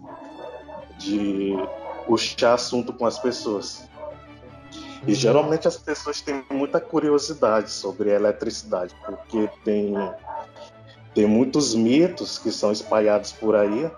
de 0.99 1.57
puxar 2.07 2.55
assunto 2.55 2.93
com 2.93 3.07
as 3.07 3.19
pessoas. 3.19 3.89
E 5.07 5.15
geralmente 5.15 5.69
as 5.69 5.77
pessoas 5.77 6.21
têm 6.21 6.45
muita 6.51 6.81
curiosidade 6.81 7.71
sobre 7.71 8.11
a 8.11 8.15
eletricidade, 8.15 8.95
porque 9.05 9.49
tem, 9.65 9.95
tem 11.15 11.27
muitos 11.27 11.75
mitos 11.75 12.39
que 12.39 12.51
são 12.51 12.73
espalhados 12.73 13.33
por 13.33 13.55
aí 13.55 13.91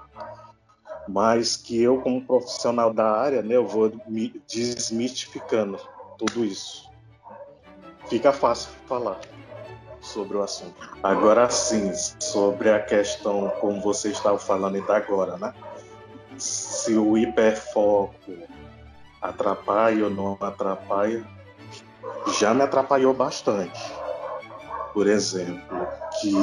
mas 1.08 1.56
que 1.56 1.80
eu, 1.80 2.00
como 2.00 2.20
profissional 2.20 2.92
da 2.92 3.10
área, 3.10 3.42
né, 3.42 3.54
eu 3.54 3.66
vou 3.66 3.92
desmistificando 4.48 5.78
tudo 6.18 6.44
isso. 6.44 6.90
Fica 8.08 8.32
fácil 8.32 8.70
falar 8.86 9.20
sobre 10.00 10.36
o 10.36 10.42
assunto. 10.42 10.74
Agora 11.02 11.48
sim, 11.50 11.92
sobre 12.20 12.70
a 12.70 12.80
questão, 12.80 13.52
como 13.60 13.80
você 13.80 14.10
estava 14.10 14.38
falando 14.38 14.76
ainda 14.76 14.96
agora, 14.96 15.36
né? 15.36 15.52
Se 16.38 16.94
o 16.94 17.16
hiperfoco 17.16 18.32
atrapalha 19.20 20.04
ou 20.04 20.10
não 20.10 20.36
atrapalha, 20.40 21.24
já 22.38 22.54
me 22.54 22.62
atrapalhou 22.62 23.14
bastante. 23.14 23.80
Por 24.92 25.06
exemplo, 25.06 25.86
que 26.20 26.34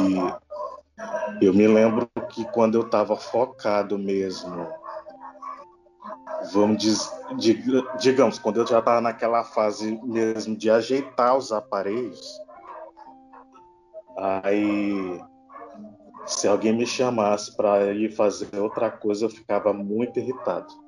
eu 1.42 1.54
me 1.54 1.68
lembro 1.68 2.10
que 2.30 2.46
quando 2.46 2.76
eu 2.76 2.82
estava 2.82 3.16
focado 3.16 3.98
mesmo, 3.98 4.68
vamos 6.52 6.78
dizer, 6.78 7.10
digamos, 8.00 8.38
quando 8.38 8.60
eu 8.60 8.68
já 8.68 8.80
estava 8.80 9.02
naquela 9.02 9.44
fase 9.44 10.00
mesmo 10.04 10.56
de 10.56 10.70
ajeitar 10.70 11.36
os 11.36 11.52
aparelhos, 11.52 12.22
aí 14.18 15.22
se 16.26 16.48
alguém 16.48 16.74
me 16.74 16.86
chamasse 16.86 17.56
para 17.56 17.92
ir 17.92 18.12
fazer 18.12 18.60
outra 18.60 18.90
coisa, 18.90 19.26
eu 19.26 19.30
ficava 19.30 19.74
muito 19.74 20.20
irritado. 20.20 20.83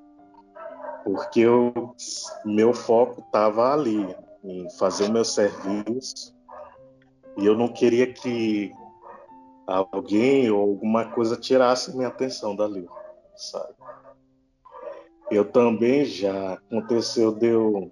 Porque 1.05 1.41
eu, 1.41 1.95
meu 2.43 2.74
foco 2.74 3.21
estava 3.21 3.71
ali, 3.71 4.15
em 4.43 4.67
fazer 4.71 5.05
o 5.05 5.12
meu 5.12 5.24
serviço, 5.24 6.35
e 7.38 7.45
eu 7.45 7.55
não 7.55 7.67
queria 7.67 8.12
que 8.12 8.74
alguém 9.67 10.50
ou 10.50 10.62
alguma 10.62 11.05
coisa 11.12 11.38
tirasse 11.38 11.95
minha 11.95 12.07
atenção 12.07 12.55
dali, 12.55 12.88
sabe? 13.35 13.75
Eu 15.29 15.45
também 15.45 16.05
já 16.05 16.53
aconteceu 16.53 17.31
de 17.31 17.47
eu 17.47 17.91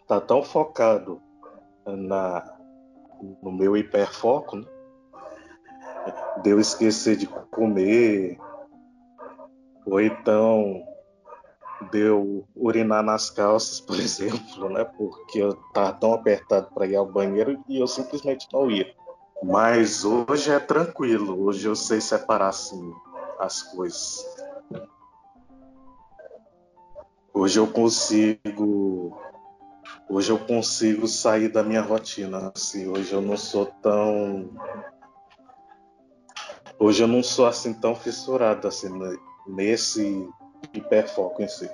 estar 0.00 0.20
tá 0.20 0.26
tão 0.26 0.42
focado 0.42 1.20
na, 1.86 2.56
no 3.42 3.52
meu 3.52 3.76
hiperfoco, 3.76 4.56
né? 4.56 4.66
de 6.42 6.50
eu 6.50 6.58
esquecer 6.58 7.16
de 7.16 7.26
comer, 7.26 8.38
ou 9.86 10.00
então 10.00 10.82
de 11.90 12.00
eu 12.00 12.44
urinar 12.54 13.02
nas 13.02 13.30
calças, 13.30 13.80
por 13.80 13.96
exemplo, 14.00 14.68
né? 14.68 14.84
Porque 14.84 15.38
eu 15.38 15.50
estava 15.50 15.92
tão 15.92 16.14
apertado 16.14 16.68
para 16.74 16.86
ir 16.86 16.96
ao 16.96 17.06
banheiro 17.06 17.62
e 17.68 17.78
eu 17.78 17.86
simplesmente 17.86 18.46
não 18.52 18.70
ia. 18.70 18.94
Mas 19.42 20.04
hoje 20.04 20.50
é 20.50 20.58
tranquilo, 20.58 21.44
hoje 21.44 21.66
eu 21.66 21.76
sei 21.76 22.00
separar 22.00 22.48
assim 22.48 22.92
as 23.38 23.62
coisas. 23.62 24.24
Hoje 27.32 27.58
eu 27.58 27.66
consigo 27.66 29.18
hoje 30.08 30.30
eu 30.30 30.38
consigo 30.38 31.06
sair 31.08 31.48
da 31.48 31.62
minha 31.62 31.82
rotina, 31.82 32.52
assim, 32.54 32.86
hoje 32.88 33.12
eu 33.12 33.20
não 33.20 33.36
sou 33.36 33.66
tão 33.82 34.50
hoje 36.78 37.02
eu 37.02 37.08
não 37.08 37.22
sou 37.22 37.46
assim 37.46 37.74
tão 37.74 37.94
fissurado 37.94 38.68
assim 38.68 38.88
nesse 39.46 40.28
hiperfoco 40.72 41.42
em 41.42 41.48
si. 41.48 41.70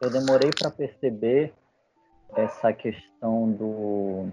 Eu 0.00 0.10
demorei 0.10 0.50
para 0.50 0.70
perceber 0.70 1.52
essa 2.34 2.72
questão 2.72 3.50
do 3.50 4.28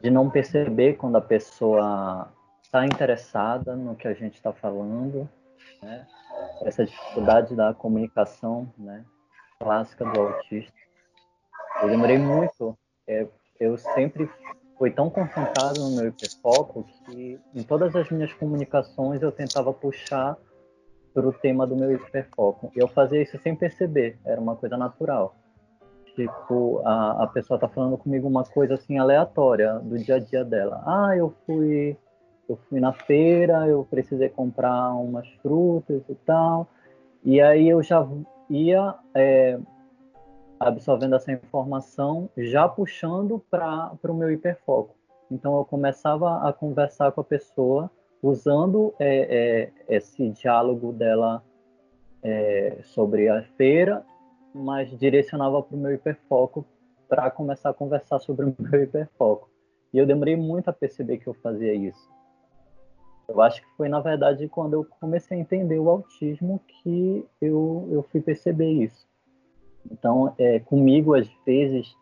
de 0.00 0.10
não 0.10 0.30
perceber 0.30 0.96
quando 0.96 1.16
a 1.16 1.20
pessoa 1.20 2.32
está 2.62 2.86
interessada 2.86 3.74
no 3.74 3.96
que 3.96 4.06
a 4.06 4.14
gente 4.14 4.34
está 4.34 4.52
falando, 4.52 5.28
né? 5.82 6.06
essa 6.62 6.84
dificuldade 6.84 7.54
da 7.56 7.74
comunicação 7.74 8.72
né? 8.78 9.04
clássica 9.58 10.04
do 10.04 10.20
autista. 10.20 10.72
Eu 11.82 11.88
demorei 11.88 12.18
muito, 12.18 12.78
é, 13.06 13.26
eu 13.58 13.76
sempre 13.76 14.30
fui 14.78 14.90
tão 14.90 15.10
concentrado 15.10 15.80
no 15.80 15.96
meu 15.96 16.08
hiperfoco 16.08 16.84
que 17.04 17.38
em 17.54 17.62
todas 17.62 17.94
as 17.96 18.08
minhas 18.10 18.32
comunicações 18.32 19.20
eu 19.20 19.32
tentava 19.32 19.72
puxar 19.72 20.36
para 21.12 21.28
o 21.28 21.32
tema 21.32 21.66
do 21.66 21.76
meu 21.76 21.92
hiperfoco. 21.92 22.70
Eu 22.74 22.88
fazia 22.88 23.22
isso 23.22 23.38
sem 23.42 23.54
perceber, 23.54 24.18
era 24.24 24.40
uma 24.40 24.56
coisa 24.56 24.76
natural. 24.76 25.34
Tipo, 26.14 26.82
a, 26.84 27.24
a 27.24 27.26
pessoa 27.26 27.58
tá 27.58 27.68
falando 27.68 27.96
comigo 27.96 28.28
uma 28.28 28.44
coisa 28.44 28.74
assim 28.74 28.98
aleatória 28.98 29.74
do 29.78 29.96
dia 29.98 30.16
a 30.16 30.18
dia 30.18 30.44
dela. 30.44 30.82
Ah, 30.86 31.16
eu 31.16 31.34
fui 31.46 31.96
eu 32.48 32.58
fui 32.68 32.80
na 32.80 32.92
feira, 32.92 33.68
eu 33.68 33.86
precisei 33.88 34.28
comprar 34.28 34.92
umas 34.94 35.28
frutas 35.40 36.02
e 36.08 36.14
tal. 36.26 36.66
E 37.24 37.40
aí 37.40 37.68
eu 37.68 37.80
já 37.80 38.06
ia 38.48 38.94
é, 39.14 39.56
absorvendo 40.58 41.14
essa 41.14 41.30
informação, 41.30 42.28
já 42.36 42.68
puxando 42.68 43.38
para 43.48 43.92
o 44.08 44.14
meu 44.14 44.32
hiperfoco. 44.32 44.96
Então 45.30 45.56
eu 45.56 45.64
começava 45.64 46.48
a 46.48 46.52
conversar 46.52 47.12
com 47.12 47.20
a 47.20 47.24
pessoa 47.24 47.88
usando 48.22 48.94
é, 48.98 49.70
é, 49.88 49.96
esse 49.96 50.28
diálogo 50.30 50.92
dela 50.92 51.42
é, 52.22 52.78
sobre 52.82 53.28
a 53.28 53.42
feira 53.56 54.04
mas 54.54 54.90
direcionava 54.98 55.62
para 55.62 55.76
o 55.76 55.78
meu 55.78 55.92
hiperfoco 55.94 56.64
para 57.08 57.30
começar 57.30 57.70
a 57.70 57.74
conversar 57.74 58.18
sobre 58.18 58.46
o 58.46 58.54
meu 58.58 58.82
hiperfoco. 58.82 59.48
E 59.92 59.98
eu 59.98 60.06
demorei 60.06 60.36
muito 60.36 60.68
a 60.68 60.72
perceber 60.72 61.18
que 61.18 61.26
eu 61.26 61.34
fazia 61.34 61.74
isso. 61.74 62.08
Eu 63.28 63.40
acho 63.40 63.62
que 63.62 63.68
foi, 63.76 63.88
na 63.88 64.00
verdade, 64.00 64.48
quando 64.48 64.74
eu 64.74 64.84
comecei 64.84 65.36
a 65.36 65.40
entender 65.40 65.78
o 65.78 65.88
autismo 65.88 66.60
que 66.66 67.24
eu, 67.40 67.88
eu 67.90 68.02
fui 68.02 68.20
perceber 68.20 68.70
isso. 68.70 69.08
Então, 69.90 70.34
é, 70.36 70.58
comigo, 70.60 71.14
às 71.14 71.28
vezes, 71.46 71.94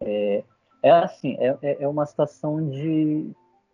é, 0.00 0.44
é 0.82 0.90
assim, 0.90 1.36
é, 1.38 1.56
é, 1.62 1.82
é 1.82 1.88
uma 1.88 2.06
situação 2.06 2.68
de, 2.68 3.30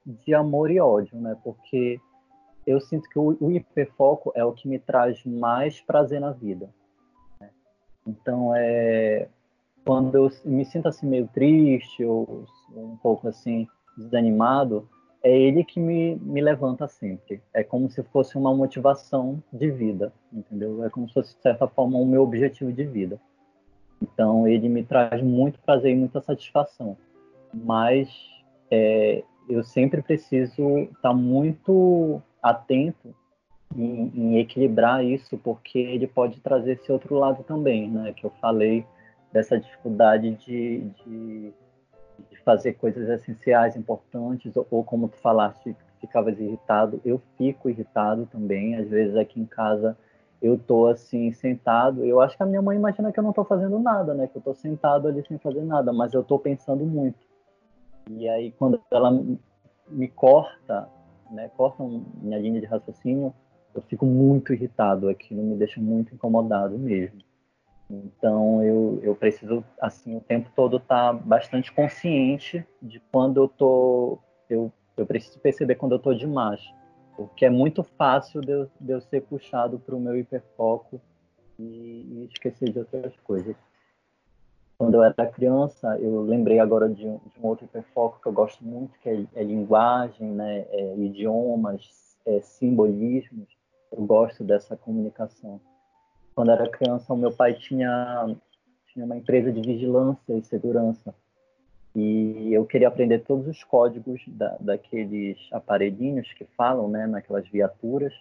de 0.07 0.35
amor 0.35 0.71
e 0.71 0.79
ódio, 0.79 1.19
né? 1.19 1.37
Porque 1.43 2.01
eu 2.67 2.81
sinto 2.81 3.09
que 3.09 3.19
o, 3.19 3.37
o 3.41 3.51
hiperfoco 3.51 4.33
é 4.35 4.45
o 4.45 4.53
que 4.53 4.69
me 4.69 4.79
traz 4.79 5.25
mais 5.25 5.81
prazer 5.81 6.21
na 6.21 6.31
vida. 6.31 6.69
Então, 8.07 8.55
é, 8.55 9.29
quando 9.85 10.15
eu 10.15 10.31
me 10.45 10.65
sinto 10.65 10.89
assim 10.89 11.07
meio 11.07 11.29
triste 11.29 12.05
ou 12.05 12.45
um 12.75 12.97
pouco 12.97 13.29
assim 13.29 13.67
desanimado, 13.97 14.89
é 15.23 15.37
ele 15.37 15.65
que 15.65 15.81
me, 15.81 16.15
me 16.17 16.41
levanta 16.41 16.87
sempre. 16.87 17.43
É 17.53 17.65
como 17.65 17.91
se 17.91 18.03
fosse 18.05 18.39
uma 18.39 18.55
motivação 18.55 19.43
de 19.53 19.71
vida, 19.71 20.13
entendeu? 20.33 20.85
É 20.85 20.91
como 20.91 21.09
se 21.09 21.15
fosse, 21.15 21.35
de 21.35 21.43
certa 21.43 21.67
forma, 21.67 21.99
o 21.99 22.07
meu 22.07 22.23
objetivo 22.23 22.73
de 22.73 22.85
vida. 22.85 23.21
Então, 24.01 24.47
ele 24.47 24.69
me 24.69 24.85
traz 24.85 25.23
muito 25.23 25.59
prazer 25.61 25.93
e 25.93 25.97
muita 25.97 26.21
satisfação. 26.21 26.97
Mas 27.53 28.09
é, 28.71 29.25
eu 29.49 29.63
sempre 29.63 30.03
preciso 30.03 30.79
estar 30.79 31.15
muito 31.15 32.21
atento 32.43 33.15
em, 33.75 34.13
em, 34.15 34.39
equilibrar 34.39 35.05
isso, 35.05 35.37
porque 35.39 35.79
ele 35.79 36.07
pode 36.07 36.41
trazer 36.41 36.73
esse 36.73 36.91
outro 36.91 37.15
lado 37.17 37.43
também, 37.45 37.91
né? 37.91 38.13
Que 38.13 38.25
eu 38.25 38.31
falei 38.41 38.87
dessa 39.33 39.59
dificuldade 39.59 40.33
de, 40.37 40.81
de, 41.05 41.53
de 42.31 42.37
fazer 42.45 42.75
coisas 42.75 43.09
essenciais, 43.09 43.77
importantes, 43.77 44.57
ou, 44.57 44.67
ou, 44.71 44.85
como 44.85 45.09
tu 45.09 45.17
falaste, 45.19 45.77
ficavas 46.01 46.39
irritado, 46.39 47.01
eu 47.05 47.21
fico 47.37 47.69
irritado 47.69 48.27
também. 48.27 48.77
Às 48.77 48.89
vezes 48.89 49.17
aqui 49.17 49.41
em 49.41 49.47
casa 49.47 49.97
eu 50.41 50.59
tô 50.59 50.87
assim 50.87 51.33
sentado, 51.33 52.05
eu 52.05 52.21
acho 52.21 52.37
que 52.37 52.43
a 52.43 52.47
minha 52.47 52.63
mãe 52.63 52.77
imagina 52.77 53.11
que 53.11 53.19
eu 53.19 53.25
não 53.25 53.33
tô 53.33 53.45
fazendo 53.45 53.79
nada, 53.79 54.15
né? 54.15 54.27
Que 54.27 54.37
eu 54.37 54.43
tô 54.43 54.55
sentado 54.55 55.09
ali 55.09 55.25
sem 55.27 55.39
fazer 55.39 55.63
nada, 55.63 55.93
mas 55.93 56.13
eu 56.13 56.23
tô 56.23 56.39
pensando 56.39 56.85
muito. 56.85 57.26
E 58.11 58.29
aí 58.29 58.53
quando 58.53 58.81
ela 58.91 59.11
me 59.89 60.09
corta, 60.09 60.89
né, 61.31 61.49
corta 61.57 61.83
minha 61.83 62.39
linha 62.39 62.61
de 62.61 62.67
raciocínio, 62.67 63.35
eu 63.75 63.83
fico 63.83 64.07
muito 64.07 64.53
irritado, 64.53 65.09
aquilo 65.09 65.43
me 65.43 65.57
deixa 65.57 65.81
muito 65.81 66.15
incomodado 66.15 66.79
mesmo. 66.79 67.21
Então 67.91 68.63
eu, 68.63 68.99
eu 69.03 69.15
preciso, 69.15 69.65
assim, 69.81 70.17
o 70.17 70.21
tempo 70.21 70.51
todo 70.57 70.79
estar 70.79 71.13
tá 71.13 71.13
bastante 71.13 71.73
consciente 71.73 72.67
de 72.83 73.01
quando 73.13 73.41
eu 73.41 73.49
tô. 73.49 74.19
Eu, 74.49 74.73
eu 74.97 75.07
preciso 75.07 75.39
perceber 75.39 75.77
quando 75.77 75.93
eu 75.93 75.99
tô 75.99 76.13
demais. 76.13 76.61
Porque 77.17 77.47
é 77.47 77.51
muito 77.51 77.83
fácil 77.83 78.41
de 78.41 78.51
eu, 78.51 78.71
de 78.81 78.93
eu 78.93 79.01
ser 79.01 79.23
puxado 79.23 79.79
para 79.79 79.95
o 79.95 80.01
meu 80.01 80.19
hiperfoco 80.19 81.01
e, 81.59 81.63
e, 81.63 82.29
esquecer 82.31 82.71
de 82.71 82.79
outras 82.79 83.17
coisas. 83.21 83.57
Quando 84.79 84.95
eu 84.95 85.03
era 85.03 85.27
criança, 85.27 85.99
eu 85.99 86.21
lembrei 86.23 86.59
agora 86.59 86.89
de 86.89 87.07
um, 87.07 87.19
de 87.19 87.41
um 87.41 87.47
outro 87.47 87.65
hiperfoco 87.65 88.21
que 88.21 88.29
eu 88.29 88.33
gosto 88.33 88.63
muito, 88.65 88.99
que 89.01 89.09
é, 89.09 89.25
é 89.35 89.43
linguagem, 89.43 90.31
né, 90.31 90.67
é 90.71 90.97
idiomas, 90.97 92.17
é 92.27 92.41
simbolismos 92.41 93.57
eu 93.93 94.05
gosto 94.05 94.45
dessa 94.45 94.77
comunicação. 94.77 95.61
Quando 96.35 96.51
era 96.51 96.69
criança, 96.69 97.13
o 97.13 97.17
meu 97.17 97.33
pai 97.33 97.55
tinha, 97.55 98.37
tinha 98.93 99.05
uma 99.05 99.17
empresa 99.17 99.51
de 99.51 99.61
vigilância 99.61 100.35
e 100.35 100.43
segurança. 100.43 101.15
E 101.95 102.53
eu 102.53 102.67
queria 102.67 102.89
aprender 102.89 103.21
todos 103.21 103.49
os 103.49 103.65
códigos 103.65 104.23
da, 104.27 104.57
daqueles 104.61 105.39
aparelhinhos 105.51 106.31
que 106.35 106.45
falam, 106.57 106.89
né, 106.89 107.07
naquelas 107.07 107.49
viaturas. 107.49 108.13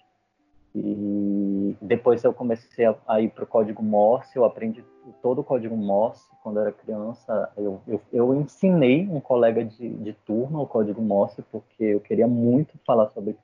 E 0.73 1.75
depois 1.81 2.23
eu 2.23 2.33
comecei 2.33 2.85
a, 2.85 2.95
a 3.07 3.19
ir 3.19 3.29
para 3.31 3.43
o 3.43 3.47
código 3.47 3.83
Morse, 3.83 4.35
eu 4.37 4.45
aprendi 4.45 4.83
todo 5.25 5.39
o 5.39 5.43
código 5.43 5.75
Morse 5.75 6.23
quando 6.43 6.59
era 6.59 6.71
criança. 6.71 7.49
Eu, 7.57 7.81
eu, 7.88 7.99
eu 8.13 8.35
ensinei 8.35 9.07
um 9.07 9.19
colega 9.19 9.65
de, 9.65 9.89
de 9.89 10.13
turma 10.13 10.61
o 10.61 10.67
código 10.67 11.01
Morse, 11.01 11.41
porque 11.51 11.83
eu 11.83 11.99
queria 11.99 12.27
muito 12.27 12.77
falar 12.85 13.09
sobre, 13.09 13.35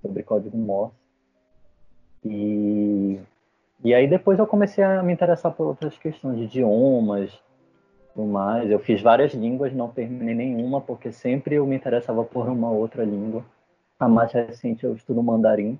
sobre 0.00 0.22
código 0.22 0.56
Morse. 0.56 0.96
E, 2.24 3.20
e 3.84 3.92
aí 3.92 4.08
depois 4.08 4.38
eu 4.38 4.46
comecei 4.46 4.82
a 4.82 5.02
me 5.02 5.12
interessar 5.12 5.52
por 5.52 5.66
outras 5.66 5.98
questões 5.98 6.38
de 6.38 6.44
idiomas, 6.44 7.38
tudo 8.14 8.26
mais. 8.26 8.70
Eu 8.70 8.78
fiz 8.78 9.02
várias 9.02 9.34
línguas, 9.34 9.74
não 9.74 9.90
terminei 9.90 10.34
nenhuma, 10.34 10.80
porque 10.80 11.12
sempre 11.12 11.56
eu 11.56 11.66
me 11.66 11.76
interessava 11.76 12.24
por 12.24 12.48
uma 12.48 12.70
outra 12.70 13.04
língua. 13.04 13.44
A 14.00 14.08
mais 14.08 14.32
recente 14.32 14.82
eu 14.82 14.94
estudo 14.94 15.22
mandarim. 15.22 15.78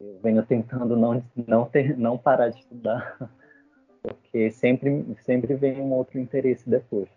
Eu 0.00 0.20
venho 0.22 0.44
tentando 0.44 0.96
não, 0.96 1.20
não, 1.34 1.64
ter, 1.64 1.98
não 1.98 2.16
parar 2.16 2.50
de 2.50 2.60
estudar, 2.60 3.18
porque 4.08 4.50
sempre, 4.50 5.04
sempre 5.24 5.54
vem 5.54 5.80
um 5.80 5.92
outro 5.92 6.18
interesse 6.18 6.68
depois. 6.68 7.08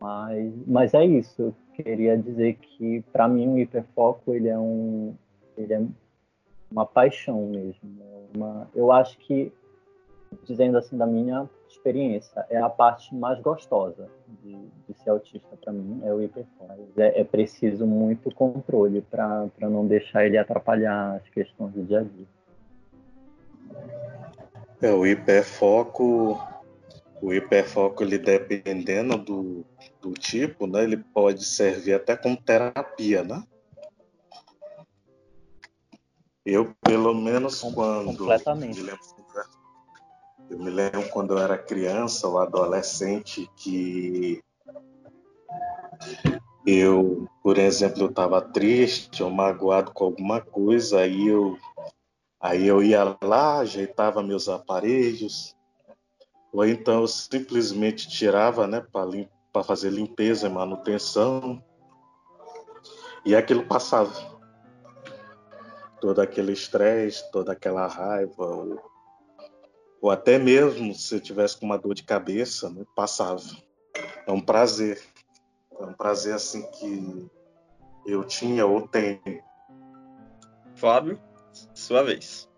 Mas, 0.00 0.52
mas 0.66 0.94
é 0.94 1.04
isso. 1.04 1.42
Eu 1.42 1.54
queria 1.74 2.16
dizer 2.16 2.54
que 2.54 3.02
para 3.12 3.28
mim 3.28 3.54
o 3.54 3.58
hiperfoco 3.58 4.34
ele 4.34 4.48
é 4.48 4.58
um 4.58 5.14
ele 5.56 5.74
é 5.74 5.82
uma 6.70 6.86
paixão 6.86 7.46
mesmo. 7.46 7.80
É 8.00 8.36
uma, 8.36 8.70
eu 8.74 8.90
acho 8.90 9.18
que 9.18 9.52
dizendo 10.44 10.78
assim 10.78 10.96
da 10.96 11.06
minha 11.06 11.48
experiência 11.68 12.46
é 12.48 12.56
a 12.58 12.70
parte 12.70 13.14
mais 13.14 13.40
gostosa 13.40 14.08
de, 14.42 14.56
de 14.88 14.94
ser 15.02 15.10
autista 15.10 15.56
para 15.56 15.72
mim 15.72 16.00
é 16.04 16.12
o 16.12 16.22
hiperfoco. 16.22 16.88
É, 16.96 17.20
é 17.20 17.24
preciso 17.24 17.86
muito 17.86 18.34
controle 18.34 19.02
para 19.02 19.50
não 19.60 19.86
deixar 19.86 20.24
ele 20.24 20.38
atrapalhar 20.38 21.16
as 21.16 21.28
questões 21.28 21.72
do 21.72 21.84
dia 21.84 22.00
a 22.00 22.02
dia. 22.02 22.26
É, 24.82 24.92
o 24.92 25.06
hiperfoco, 25.06 26.40
o 27.20 27.34
hiperfoco, 27.34 28.02
ele 28.02 28.18
dependendo 28.18 29.18
do, 29.18 29.66
do 30.00 30.12
tipo, 30.12 30.66
né, 30.66 30.84
ele 30.84 30.96
pode 30.96 31.44
servir 31.44 31.94
até 31.94 32.16
como 32.16 32.36
terapia, 32.36 33.22
né? 33.22 33.42
Eu, 36.44 36.74
pelo 36.82 37.14
menos, 37.14 37.60
quando. 37.60 38.16
Completamente. 38.16 38.80
Eu 40.48 40.58
me 40.58 40.70
lembro 40.70 41.08
quando 41.10 41.34
eu 41.34 41.38
era 41.38 41.56
criança 41.56 42.26
ou 42.26 42.38
adolescente 42.38 43.48
que 43.56 44.42
eu, 46.66 47.28
por 47.42 47.58
exemplo, 47.58 48.02
eu 48.02 48.08
estava 48.08 48.40
triste 48.40 49.22
ou 49.22 49.30
magoado 49.30 49.92
com 49.92 50.04
alguma 50.04 50.40
coisa, 50.40 51.00
aí 51.00 51.28
eu 51.28 51.56
Aí 52.40 52.66
eu 52.66 52.82
ia 52.82 53.18
lá, 53.22 53.58
ajeitava 53.58 54.22
meus 54.22 54.48
aparelhos, 54.48 55.54
ou 56.50 56.64
então 56.64 57.02
eu 57.02 57.06
simplesmente 57.06 58.08
tirava, 58.08 58.66
né, 58.66 58.84
para 59.52 59.62
fazer 59.62 59.90
limpeza 59.90 60.46
e 60.46 60.50
manutenção, 60.50 61.62
e 63.26 63.36
aquilo 63.36 63.66
passava. 63.66 64.30
Todo 66.00 66.20
aquele 66.20 66.52
estresse, 66.52 67.30
toda 67.30 67.52
aquela 67.52 67.86
raiva, 67.86 68.42
ou, 68.42 68.82
ou, 70.00 70.10
até 70.10 70.38
mesmo 70.38 70.94
se 70.94 71.14
eu 71.14 71.20
tivesse 71.20 71.58
com 71.58 71.66
uma 71.66 71.76
dor 71.76 71.92
de 71.92 72.04
cabeça, 72.04 72.70
né, 72.70 72.86
passava. 72.96 73.42
É 74.26 74.32
um 74.32 74.40
prazer. 74.40 75.02
É 75.78 75.84
um 75.84 75.92
prazer 75.92 76.34
assim 76.34 76.62
que 76.72 77.30
eu 78.06 78.24
tinha 78.24 78.64
ou 78.64 78.88
tenho. 78.88 79.42
Fábio? 80.74 81.20
Sua 81.74 82.02
vez. 82.02 82.48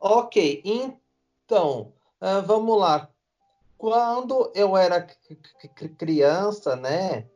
Ok, 0.00 0.62
então, 0.64 1.92
uh, 2.20 2.42
vamos 2.46 2.78
lá. 2.78 3.08
Quando 3.76 4.50
eu 4.54 4.76
era 4.76 5.06
criança, 5.98 6.76
né, 6.76 7.28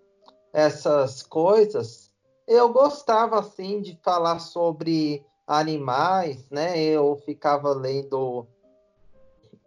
essas 0.53 1.23
coisas, 1.23 2.11
eu 2.47 2.73
gostava, 2.73 3.41
assim, 3.41 3.81
de 3.83 3.99
falar 4.03 4.39
sobre 4.39 5.25
animais, 5.47 6.49
né, 6.51 6.79
eu 6.79 7.17
ficava 7.25 7.73
lendo 7.73 8.47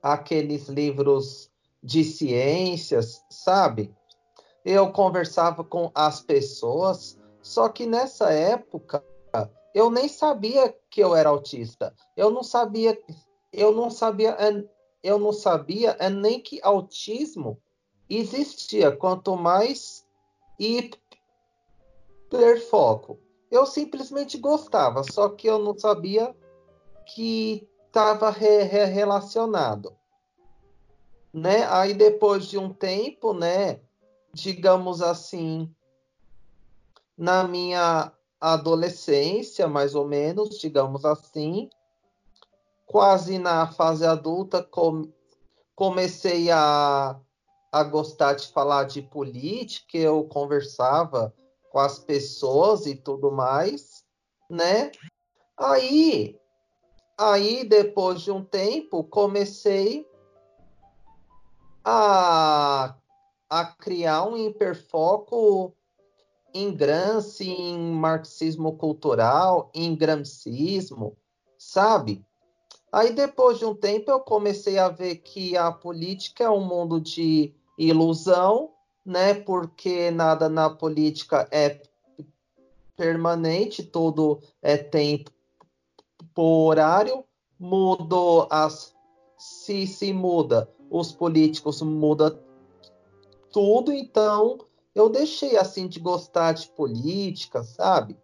aqueles 0.01 0.67
livros 0.67 1.51
de 1.83 2.03
ciências, 2.03 3.23
sabe? 3.29 3.93
Eu 4.65 4.91
conversava 4.91 5.63
com 5.63 5.91
as 5.93 6.21
pessoas, 6.21 7.19
só 7.41 7.67
que 7.67 7.85
nessa 7.85 8.31
época 8.31 9.03
eu 9.73 9.89
nem 9.89 10.07
sabia 10.07 10.73
que 10.89 11.01
eu 11.01 11.15
era 11.15 11.29
autista. 11.29 11.95
Eu 12.15 12.29
não 12.29 12.43
sabia, 12.43 13.01
eu 13.51 13.73
não 13.73 13.89
sabia, 13.89 14.37
eu 15.01 15.17
não 15.17 15.33
sabia 15.33 15.97
nem 16.09 16.39
que 16.39 16.59
autismo 16.61 17.59
existia, 18.09 18.95
quanto 18.95 19.35
mais 19.35 20.05
hiperfoco. 22.29 23.19
Eu 23.49 23.65
simplesmente 23.65 24.37
gostava, 24.37 25.03
só 25.03 25.29
que 25.29 25.47
eu 25.47 25.57
não 25.59 25.77
sabia 25.77 26.35
que 27.05 27.67
estava 27.87 28.29
re 28.29 28.63
re 28.63 28.85
relacionado. 28.85 29.95
Né? 31.33 31.65
Aí 31.67 31.93
depois 31.93 32.45
de 32.45 32.57
um 32.57 32.71
tempo, 32.71 33.33
né, 33.33 33.79
digamos 34.33 35.01
assim, 35.01 35.73
na 37.17 37.43
minha 37.43 38.11
adolescência, 38.43 39.69
mais 39.69 39.95
ou 39.95 40.05
menos, 40.05 40.59
digamos 40.59 41.05
assim. 41.05 41.69
Quase 42.85 43.39
na 43.39 43.71
fase 43.71 44.05
adulta, 44.05 44.61
com, 44.61 45.09
comecei 45.73 46.51
a, 46.51 47.17
a 47.71 47.83
gostar 47.83 48.33
de 48.33 48.51
falar 48.51 48.83
de 48.83 49.01
política, 49.01 49.97
eu 49.97 50.25
conversava 50.25 51.33
com 51.71 51.79
as 51.79 51.97
pessoas 51.97 52.85
e 52.85 52.95
tudo 52.95 53.31
mais, 53.31 54.03
né? 54.49 54.91
Aí, 55.55 56.37
aí 57.17 57.63
depois 57.63 58.23
de 58.23 58.31
um 58.31 58.43
tempo, 58.43 59.05
comecei 59.05 60.05
a, 61.81 62.93
a 63.49 63.65
criar 63.65 64.25
um 64.25 64.35
hiperfoco 64.35 65.73
em 66.53 66.73
Gramsci, 66.73 67.49
em 67.49 67.91
marxismo 67.93 68.77
cultural, 68.77 69.71
em 69.73 69.95
gramscismo, 69.95 71.17
sabe? 71.57 72.23
Aí 72.91 73.11
depois 73.11 73.57
de 73.57 73.65
um 73.65 73.73
tempo 73.73 74.11
eu 74.11 74.19
comecei 74.19 74.77
a 74.77 74.87
ver 74.87 75.15
que 75.15 75.57
a 75.57 75.71
política 75.71 76.43
é 76.43 76.49
um 76.49 76.63
mundo 76.63 77.01
de 77.01 77.51
ilusão, 77.77 78.69
né? 79.03 79.33
Porque 79.33 80.11
nada 80.11 80.47
na 80.47 80.69
política 80.69 81.47
é 81.51 81.81
permanente, 82.95 83.81
tudo 83.81 84.39
é 84.61 84.77
temporário. 86.27 87.23
Mudou 87.59 88.47
as 88.51 88.93
se 89.37 89.87
se 89.87 90.13
muda, 90.13 90.69
os 90.89 91.11
políticos 91.11 91.81
muda 91.81 92.39
tudo, 93.51 93.91
então 93.91 94.59
eu 94.95 95.09
deixei 95.09 95.57
assim 95.57 95.87
de 95.87 95.99
gostar 95.99 96.53
de 96.53 96.67
política, 96.69 97.63
sabe? 97.63 98.17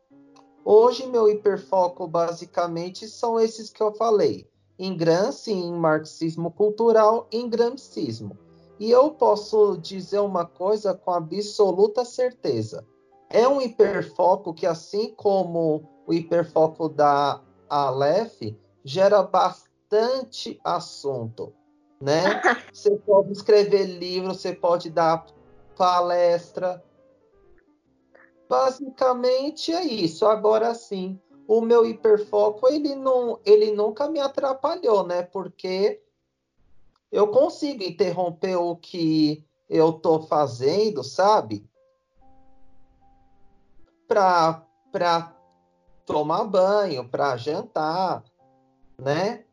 Hoje 0.64 1.08
meu 1.08 1.30
hiperfoco 1.30 2.08
basicamente 2.08 3.08
são 3.08 3.40
esses 3.40 3.70
que 3.70 3.82
eu 3.82 3.94
falei, 3.94 4.48
em 4.78 4.96
Gramsci, 4.96 5.52
em 5.52 5.74
marxismo 5.74 6.52
cultural, 6.52 7.28
em 7.32 7.50
gramscismo. 7.50 8.38
E 8.80 8.90
eu 8.90 9.12
posso 9.12 9.78
dizer 9.78 10.20
uma 10.20 10.46
coisa 10.46 10.94
com 10.94 11.12
absoluta 11.12 12.06
certeza. 12.06 12.86
É 13.30 13.48
um 13.48 13.62
hiperfoco 13.62 14.54
que, 14.54 14.66
assim 14.66 15.14
como 15.16 15.84
o 16.08 16.14
hiperfoco 16.14 16.88
da 16.88 17.42
Aleph, 17.70 18.56
gera 18.84 19.22
bastante 19.22 20.60
assunto, 20.64 21.54
né? 22.02 22.22
Você 22.74 22.96
pode 22.98 23.34
escrever 23.34 23.86
livro, 23.86 24.34
você 24.34 24.54
pode 24.54 24.90
dar 24.90 25.26
palestra. 25.80 26.84
Basicamente 28.50 29.72
é 29.72 29.82
isso. 29.86 30.26
Agora 30.26 30.76
sim, 30.76 31.18
o 31.48 31.62
meu 31.62 31.86
hiperfoco 31.86 32.68
ele 32.68 32.96
não, 32.96 33.40
ele 33.46 33.72
nunca 33.72 34.10
me 34.10 34.20
atrapalhou, 34.20 35.08
né? 35.08 35.24
Porque 35.24 36.04
eu 37.10 37.30
consigo 37.30 37.82
interromper 37.82 38.58
o 38.58 38.76
que 38.76 39.48
eu 39.70 39.94
tô 39.94 40.20
fazendo, 40.24 41.02
sabe? 41.02 41.66
Para 44.06 44.66
para 44.92 45.36
tomar 46.04 46.44
banho, 46.46 47.08
para 47.08 47.38
jantar, 47.38 48.24
né? 48.98 49.46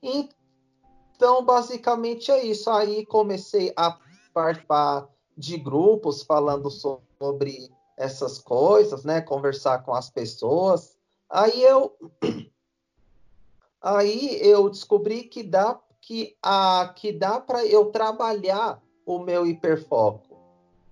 Então, 0.00 1.44
basicamente 1.44 2.30
é 2.30 2.44
isso. 2.44 2.70
Aí 2.70 3.04
comecei 3.04 3.72
a 3.76 3.98
participar 4.32 5.08
de 5.38 5.56
grupos 5.56 6.24
falando 6.24 6.68
sobre 6.68 7.70
essas 7.96 8.38
coisas, 8.38 9.04
né? 9.04 9.20
Conversar 9.20 9.84
com 9.84 9.94
as 9.94 10.10
pessoas. 10.10 10.98
Aí 11.30 11.62
eu 11.62 11.96
aí 13.80 14.38
eu 14.42 14.68
descobri 14.68 15.22
que 15.22 15.44
dá 15.44 15.80
que 16.00 16.36
a 16.42 16.92
que 16.96 17.12
dá 17.12 17.40
para 17.40 17.64
eu 17.64 17.86
trabalhar 17.92 18.82
o 19.06 19.20
meu 19.20 19.46
hiperfoco. 19.46 20.36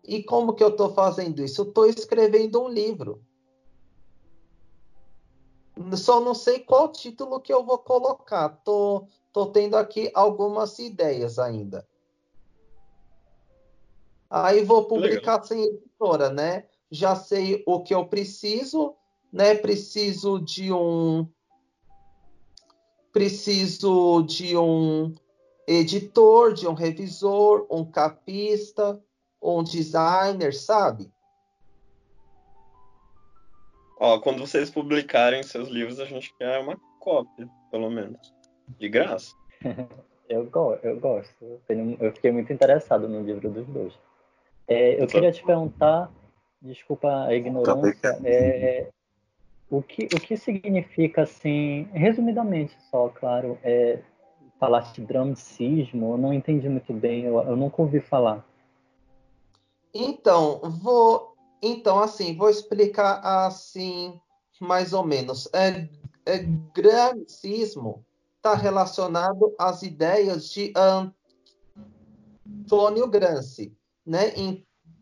E 0.04 0.22
como 0.22 0.54
que 0.54 0.62
eu 0.62 0.68
estou 0.68 0.94
fazendo 0.94 1.42
isso? 1.42 1.62
Estou 1.62 1.86
escrevendo 1.86 2.62
um 2.62 2.68
livro. 2.68 3.20
Só 5.96 6.20
não 6.20 6.34
sei 6.34 6.60
qual 6.60 6.92
título 6.92 7.40
que 7.40 7.52
eu 7.52 7.64
vou 7.64 7.78
colocar. 7.78 8.48
Tô, 8.64 9.08
tô 9.32 9.46
tendo 9.46 9.76
aqui 9.76 10.10
algumas 10.14 10.78
ideias 10.78 11.40
ainda. 11.40 11.86
Aí 14.28 14.64
vou 14.64 14.86
publicar 14.86 15.34
Legal. 15.34 15.44
sem 15.44 15.64
editora, 15.64 16.30
né? 16.30 16.64
Já 16.90 17.14
sei 17.14 17.62
o 17.66 17.82
que 17.82 17.94
eu 17.94 18.06
preciso, 18.06 18.94
né? 19.32 19.54
Preciso 19.54 20.38
de 20.38 20.72
um 20.72 21.28
preciso 23.12 24.22
de 24.22 24.56
um 24.58 25.14
editor, 25.66 26.52
de 26.52 26.68
um 26.68 26.74
revisor, 26.74 27.66
um 27.70 27.84
capista, 27.84 29.02
um 29.42 29.62
designer, 29.62 30.54
sabe? 30.54 31.10
Ó, 33.98 34.20
quando 34.20 34.40
vocês 34.40 34.70
publicarem 34.70 35.42
seus 35.42 35.68
livros, 35.68 35.98
a 35.98 36.04
gente 36.04 36.34
quer 36.38 36.60
uma 36.60 36.78
cópia, 37.00 37.48
pelo 37.70 37.88
menos. 37.88 38.34
De 38.78 38.88
graça. 38.88 39.34
eu, 40.28 40.44
go 40.44 40.74
eu 40.82 41.00
gosto. 41.00 41.34
Eu, 41.40 41.60
tenho, 41.66 41.96
eu 41.98 42.12
fiquei 42.12 42.30
muito 42.30 42.52
interessado 42.52 43.08
no 43.08 43.22
livro 43.22 43.48
dos 43.48 43.66
dois. 43.66 43.94
É, 44.68 45.00
eu 45.02 45.06
queria 45.06 45.30
te 45.30 45.44
perguntar, 45.44 46.10
desculpa 46.60 47.24
a 47.24 47.34
ignorância, 47.34 48.18
é, 48.24 48.88
o, 49.70 49.82
que, 49.82 50.06
o 50.06 50.20
que 50.20 50.36
significa, 50.36 51.22
assim, 51.22 51.88
resumidamente 51.92 52.76
só, 52.90 53.08
claro, 53.08 53.58
é, 53.62 54.00
falar 54.58 54.92
de 54.92 55.00
dramicismo, 55.02 56.14
eu 56.14 56.18
não 56.18 56.32
entendi 56.32 56.68
muito 56.68 56.92
bem, 56.92 57.24
eu, 57.24 57.40
eu 57.42 57.56
nunca 57.56 57.80
ouvi 57.82 58.00
falar. 58.00 58.44
Então, 59.94 60.60
vou 60.82 61.36
então, 61.62 61.98
assim, 61.98 62.36
vou 62.36 62.50
explicar 62.50 63.20
assim, 63.46 64.20
mais 64.60 64.92
ou 64.92 65.04
menos. 65.04 65.48
É, 65.52 65.88
é, 66.26 66.46
está 68.36 68.54
relacionado 68.54 69.54
às 69.58 69.82
ideias 69.82 70.48
de 70.50 70.72
Antônio 72.64 73.08
Gramsci, 73.08 73.76
né? 74.06 74.32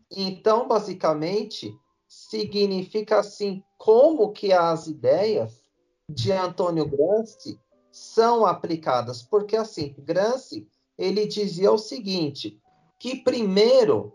Então, 0.09 0.67
basicamente, 0.67 1.73
significa 2.07 3.19
assim 3.19 3.63
como 3.77 4.31
que 4.31 4.51
as 4.53 4.87
ideias 4.87 5.63
de 6.09 6.31
Antônio 6.31 6.85
Gramsci 6.85 7.59
são 7.91 8.45
aplicadas, 8.45 9.21
porque 9.21 9.55
assim, 9.55 9.95
Gramsci, 9.99 10.67
ele 10.97 11.25
dizia 11.25 11.71
o 11.71 11.77
seguinte, 11.77 12.59
que 12.99 13.15
primeiro 13.15 14.13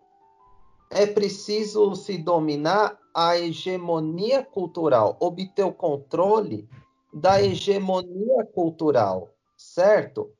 é 0.90 1.06
preciso 1.06 1.94
se 1.94 2.18
dominar 2.18 2.98
a 3.14 3.38
hegemonia 3.38 4.44
cultural, 4.44 5.16
obter 5.20 5.64
o 5.64 5.72
controle 5.72 6.68
da 7.12 7.42
hegemonia 7.42 8.44
cultural, 8.54 9.30
certo? 9.56 10.32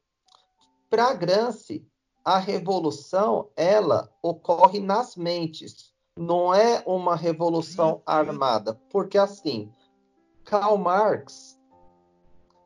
Para 0.89 1.13
Gramsci, 1.15 1.87
a 2.25 2.39
revolução 2.39 3.49
ela 3.57 4.11
ocorre 4.23 4.81
nas 4.81 5.17
mentes, 5.17 5.93
não 6.17 6.55
é 6.55 6.83
uma 6.87 7.17
revolução 7.17 8.03
armada, 8.05 8.75
porque 8.91 9.17
assim, 9.17 9.73
Karl 10.45 10.77
Marx 10.77 11.59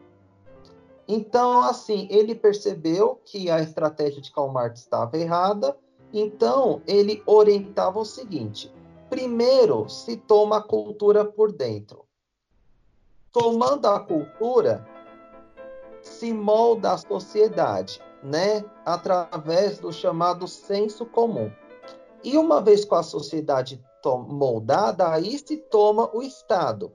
então, 1.06 1.60
assim, 1.60 2.06
ele 2.10 2.34
percebeu 2.34 3.20
que 3.24 3.50
a 3.50 3.60
estratégia 3.60 4.20
de 4.20 4.32
Karl 4.32 4.48
Marx 4.48 4.80
estava 4.80 5.18
errada, 5.18 5.76
então 6.12 6.80
ele 6.86 7.22
orientava 7.26 7.98
o 7.98 8.04
seguinte: 8.04 8.72
primeiro 9.10 9.88
se 9.88 10.16
toma 10.16 10.58
a 10.58 10.62
cultura 10.62 11.24
por 11.24 11.52
dentro. 11.52 12.06
Tomando 13.32 13.86
a 13.86 14.00
cultura, 14.00 14.86
se 16.22 16.32
molda 16.32 16.92
a 16.92 16.98
sociedade, 16.98 18.00
né, 18.22 18.64
através 18.86 19.80
do 19.80 19.92
chamado 19.92 20.46
senso 20.46 21.04
comum. 21.04 21.50
E 22.22 22.38
uma 22.38 22.60
vez 22.60 22.84
com 22.84 22.94
a 22.94 23.02
sociedade 23.02 23.84
moldada, 24.04 25.12
aí 25.12 25.36
se 25.36 25.56
toma 25.56 26.08
o 26.14 26.22
Estado. 26.22 26.92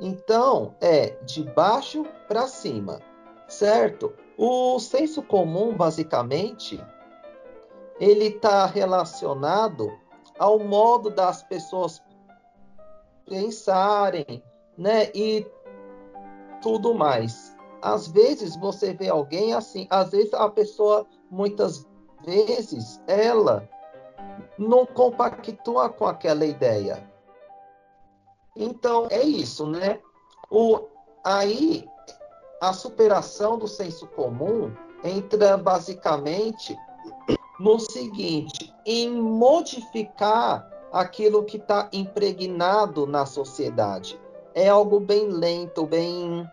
Então, 0.00 0.74
é 0.80 1.10
de 1.26 1.44
baixo 1.44 2.06
para 2.26 2.46
cima, 2.46 3.02
certo? 3.46 4.14
O 4.38 4.78
senso 4.78 5.22
comum, 5.22 5.76
basicamente, 5.76 6.82
ele 8.00 8.28
está 8.28 8.64
relacionado 8.64 9.92
ao 10.38 10.58
modo 10.58 11.10
das 11.10 11.42
pessoas 11.42 12.02
pensarem, 13.26 14.42
né? 14.78 15.10
E 15.14 15.46
tudo 16.62 16.94
mais. 16.94 17.49
Às 17.82 18.08
vezes 18.08 18.56
você 18.56 18.92
vê 18.92 19.08
alguém 19.08 19.54
assim, 19.54 19.86
às 19.90 20.10
vezes 20.10 20.34
a 20.34 20.48
pessoa, 20.48 21.06
muitas 21.30 21.86
vezes, 22.24 23.00
ela 23.06 23.68
não 24.58 24.84
compactua 24.84 25.88
com 25.88 26.06
aquela 26.06 26.44
ideia. 26.44 27.08
Então, 28.54 29.06
é 29.10 29.22
isso, 29.22 29.66
né? 29.66 30.00
O, 30.50 30.80
aí, 31.24 31.88
a 32.60 32.72
superação 32.72 33.56
do 33.56 33.66
senso 33.66 34.06
comum 34.08 34.72
entra 35.02 35.56
basicamente 35.56 36.76
no 37.58 37.78
seguinte: 37.78 38.74
em 38.84 39.10
modificar 39.10 40.68
aquilo 40.92 41.44
que 41.44 41.56
está 41.56 41.88
impregnado 41.92 43.06
na 43.06 43.24
sociedade. 43.24 44.20
É 44.54 44.68
algo 44.68 44.98
bem 44.98 45.28
lento, 45.28 45.86
bem 45.86 46.46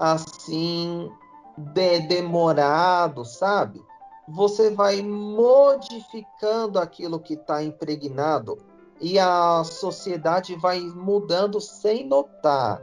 assim, 0.00 1.12
de, 1.58 2.00
demorado, 2.00 3.22
sabe? 3.22 3.82
Você 4.26 4.70
vai 4.70 5.02
modificando 5.02 6.78
aquilo 6.78 7.20
que 7.20 7.34
está 7.34 7.62
impregnado 7.62 8.56
e 8.98 9.18
a 9.18 9.62
sociedade 9.62 10.54
vai 10.56 10.80
mudando 10.80 11.60
sem 11.60 12.06
notar. 12.06 12.80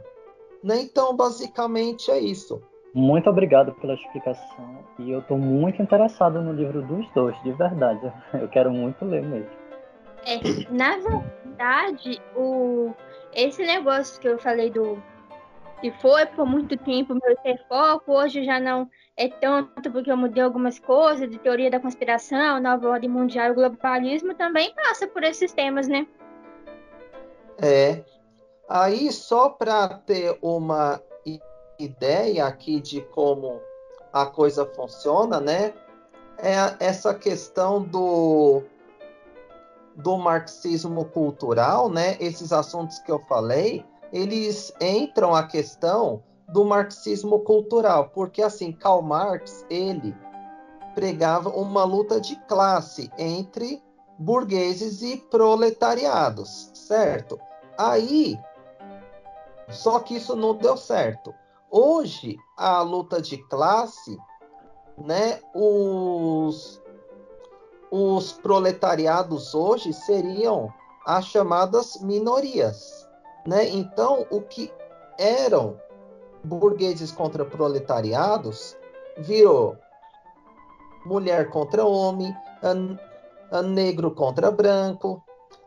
Né? 0.62 0.82
Então, 0.82 1.16
basicamente 1.16 2.10
é 2.10 2.20
isso. 2.20 2.62
Muito 2.94 3.28
obrigado 3.28 3.72
pela 3.74 3.94
explicação. 3.94 4.84
E 4.98 5.10
eu 5.10 5.20
estou 5.20 5.38
muito 5.38 5.80
interessado 5.82 6.40
no 6.40 6.52
livro 6.52 6.82
dos 6.82 7.06
dois, 7.12 7.40
de 7.42 7.52
verdade. 7.52 8.12
Eu 8.34 8.48
quero 8.48 8.70
muito 8.72 9.04
ler 9.04 9.22
mesmo. 9.22 9.50
É, 10.26 10.40
na 10.70 10.96
verdade, 10.96 12.20
o, 12.34 12.92
esse 13.32 13.64
negócio 13.64 14.20
que 14.20 14.28
eu 14.28 14.36
falei 14.38 14.68
do 14.68 15.00
que 15.80 15.90
foi 15.92 16.26
por 16.26 16.46
muito 16.46 16.76
tempo 16.76 17.14
meu 17.14 17.36
ter 17.36 17.58
foco, 17.68 18.12
hoje 18.12 18.44
já 18.44 18.58
não 18.58 18.88
é 19.16 19.28
tanto 19.28 19.90
porque 19.90 20.10
eu 20.10 20.16
mudei 20.16 20.42
algumas 20.42 20.78
coisas, 20.78 21.28
de 21.28 21.38
teoria 21.38 21.70
da 21.70 21.80
conspiração, 21.80 22.60
nova 22.60 22.88
ordem 22.88 23.10
mundial, 23.10 23.54
globalismo, 23.54 24.34
também 24.34 24.74
passa 24.74 25.06
por 25.06 25.22
esses 25.24 25.52
temas, 25.52 25.88
né? 25.88 26.06
É. 27.60 28.04
Aí, 28.68 29.10
só 29.12 29.48
para 29.48 29.88
ter 29.88 30.38
uma 30.42 31.00
ideia 31.78 32.46
aqui 32.46 32.80
de 32.80 33.00
como 33.00 33.60
a 34.12 34.26
coisa 34.26 34.66
funciona, 34.66 35.40
né? 35.40 35.72
É 36.38 36.84
essa 36.84 37.14
questão 37.14 37.82
do 37.82 38.62
do 39.96 40.16
marxismo 40.16 41.04
cultural, 41.06 41.90
né, 41.90 42.16
esses 42.20 42.52
assuntos 42.52 43.00
que 43.00 43.10
eu 43.10 43.18
falei, 43.28 43.84
eles 44.12 44.72
entram 44.80 45.34
a 45.34 45.46
questão 45.46 46.22
do 46.48 46.64
marxismo 46.64 47.40
cultural, 47.40 48.10
porque 48.10 48.42
assim, 48.42 48.72
Karl 48.72 49.02
Marx, 49.02 49.64
ele 49.68 50.16
pregava 50.94 51.50
uma 51.50 51.84
luta 51.84 52.20
de 52.20 52.36
classe 52.46 53.10
entre 53.18 53.82
burgueses 54.18 55.02
e 55.02 55.16
proletariados, 55.16 56.70
certo? 56.74 57.38
Aí, 57.76 58.38
só 59.68 60.00
que 60.00 60.16
isso 60.16 60.34
não 60.34 60.54
deu 60.56 60.76
certo. 60.76 61.32
Hoje, 61.70 62.36
a 62.56 62.80
luta 62.80 63.20
de 63.20 63.36
classe, 63.44 64.18
né, 64.96 65.38
os, 65.54 66.82
os 67.90 68.32
proletariados 68.32 69.54
hoje 69.54 69.92
seriam 69.92 70.72
as 71.06 71.26
chamadas 71.26 72.00
minorias, 72.00 72.97
né? 73.48 73.66
Então, 73.70 74.26
o 74.28 74.42
que 74.42 74.70
eram 75.18 75.80
burgueses 76.44 77.10
contra 77.10 77.46
proletariados 77.46 78.76
virou 79.16 79.74
mulher 81.06 81.48
contra 81.48 81.82
homem, 81.82 82.36
a, 82.62 83.58
a 83.58 83.62
negro 83.62 84.10
contra 84.10 84.50
branco, 84.50 85.24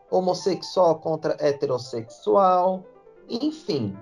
homossexual 0.08 1.00
contra 1.00 1.36
heterossexual, 1.40 2.84
enfim, 3.28 3.98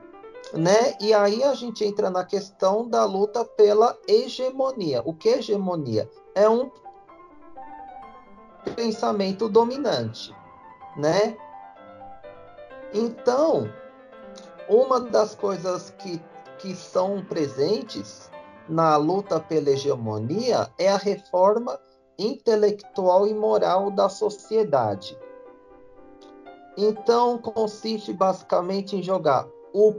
né? 0.52 0.94
E 1.00 1.14
aí 1.14 1.42
a 1.42 1.54
gente 1.54 1.82
entra 1.82 2.10
na 2.10 2.22
questão 2.22 2.86
da 2.86 3.06
luta 3.06 3.46
pela 3.46 3.96
hegemonia. 4.06 5.00
O 5.06 5.14
que 5.14 5.30
é 5.30 5.38
hegemonia? 5.38 6.06
É 6.34 6.46
um 6.46 6.70
pensamento 8.76 9.48
dominante, 9.48 10.36
né? 10.98 11.38
Então, 12.92 13.68
uma 14.68 15.00
das 15.00 15.34
coisas 15.34 15.90
que, 15.98 16.20
que 16.58 16.74
são 16.74 17.24
presentes 17.24 18.30
na 18.68 18.96
luta 18.96 19.40
pela 19.40 19.70
hegemonia 19.70 20.72
é 20.78 20.88
a 20.88 20.96
reforma 20.96 21.78
intelectual 22.18 23.26
e 23.26 23.34
moral 23.34 23.90
da 23.90 24.08
sociedade. 24.08 25.18
Então, 26.76 27.38
consiste 27.38 28.12
basicamente 28.12 28.96
em 28.96 29.02
jogar 29.02 29.46
o 29.72 29.94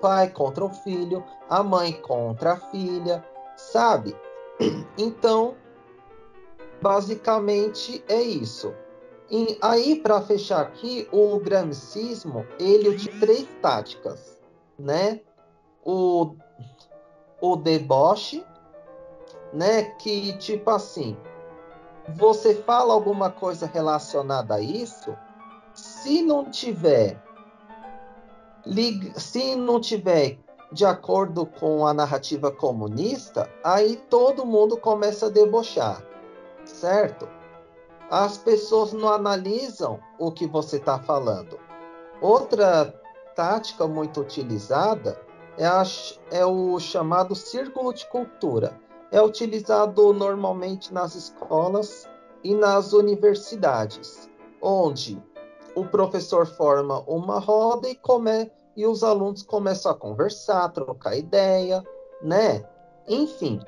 pai 0.00 0.28
contra 0.30 0.64
o 0.64 0.68
filho, 0.68 1.24
a 1.48 1.62
mãe 1.62 1.92
contra 1.92 2.52
a 2.52 2.56
filha, 2.56 3.24
sabe? 3.56 4.14
Então, 4.96 5.56
basicamente 6.80 8.04
é 8.08 8.22
isso. 8.22 8.72
E 9.30 9.58
aí, 9.62 9.96
para 9.96 10.20
fechar 10.20 10.60
aqui, 10.60 11.08
o 11.10 11.38
gramscismo, 11.40 12.46
ele 12.58 12.90
utiliza 12.90 13.20
três 13.20 13.48
táticas, 13.62 14.38
né? 14.78 15.20
O 15.84 16.34
o 17.40 17.56
deboche, 17.56 18.44
né? 19.52 19.82
Que 19.98 20.36
tipo 20.38 20.70
assim, 20.70 21.16
você 22.16 22.54
fala 22.54 22.92
alguma 22.92 23.30
coisa 23.30 23.66
relacionada 23.66 24.54
a 24.54 24.60
isso, 24.60 25.16
se 25.74 26.22
não 26.22 26.50
tiver 26.50 27.22
se 29.16 29.56
não 29.56 29.78
tiver 29.78 30.38
de 30.72 30.84
acordo 30.84 31.46
com 31.46 31.86
a 31.86 31.92
narrativa 31.92 32.50
comunista, 32.50 33.48
aí 33.62 33.96
todo 34.08 34.46
mundo 34.46 34.76
começa 34.76 35.26
a 35.26 35.30
debochar, 35.30 36.02
certo? 36.64 37.28
As 38.10 38.36
pessoas 38.38 38.92
não 38.92 39.08
analisam 39.08 39.98
o 40.18 40.30
que 40.30 40.46
você 40.46 40.76
está 40.76 40.98
falando. 40.98 41.58
Outra 42.20 42.94
tática 43.34 43.86
muito 43.86 44.20
utilizada 44.20 45.20
é, 45.58 45.66
a, 45.66 45.82
é 46.30 46.44
o 46.44 46.78
chamado 46.78 47.34
círculo 47.34 47.92
de 47.92 48.06
cultura. 48.06 48.78
É 49.10 49.20
utilizado 49.22 50.12
normalmente 50.12 50.92
nas 50.92 51.14
escolas 51.14 52.08
e 52.42 52.54
nas 52.54 52.92
universidades, 52.92 54.28
onde 54.60 55.22
o 55.74 55.84
professor 55.84 56.46
forma 56.46 57.00
uma 57.06 57.38
roda 57.38 57.88
e, 57.88 57.94
come, 57.94 58.50
e 58.76 58.86
os 58.86 59.02
alunos 59.02 59.42
começam 59.42 59.92
a 59.92 59.94
conversar, 59.94 60.68
trocar 60.70 61.16
ideia, 61.16 61.82
né? 62.22 62.64
Enfim, 63.08 63.60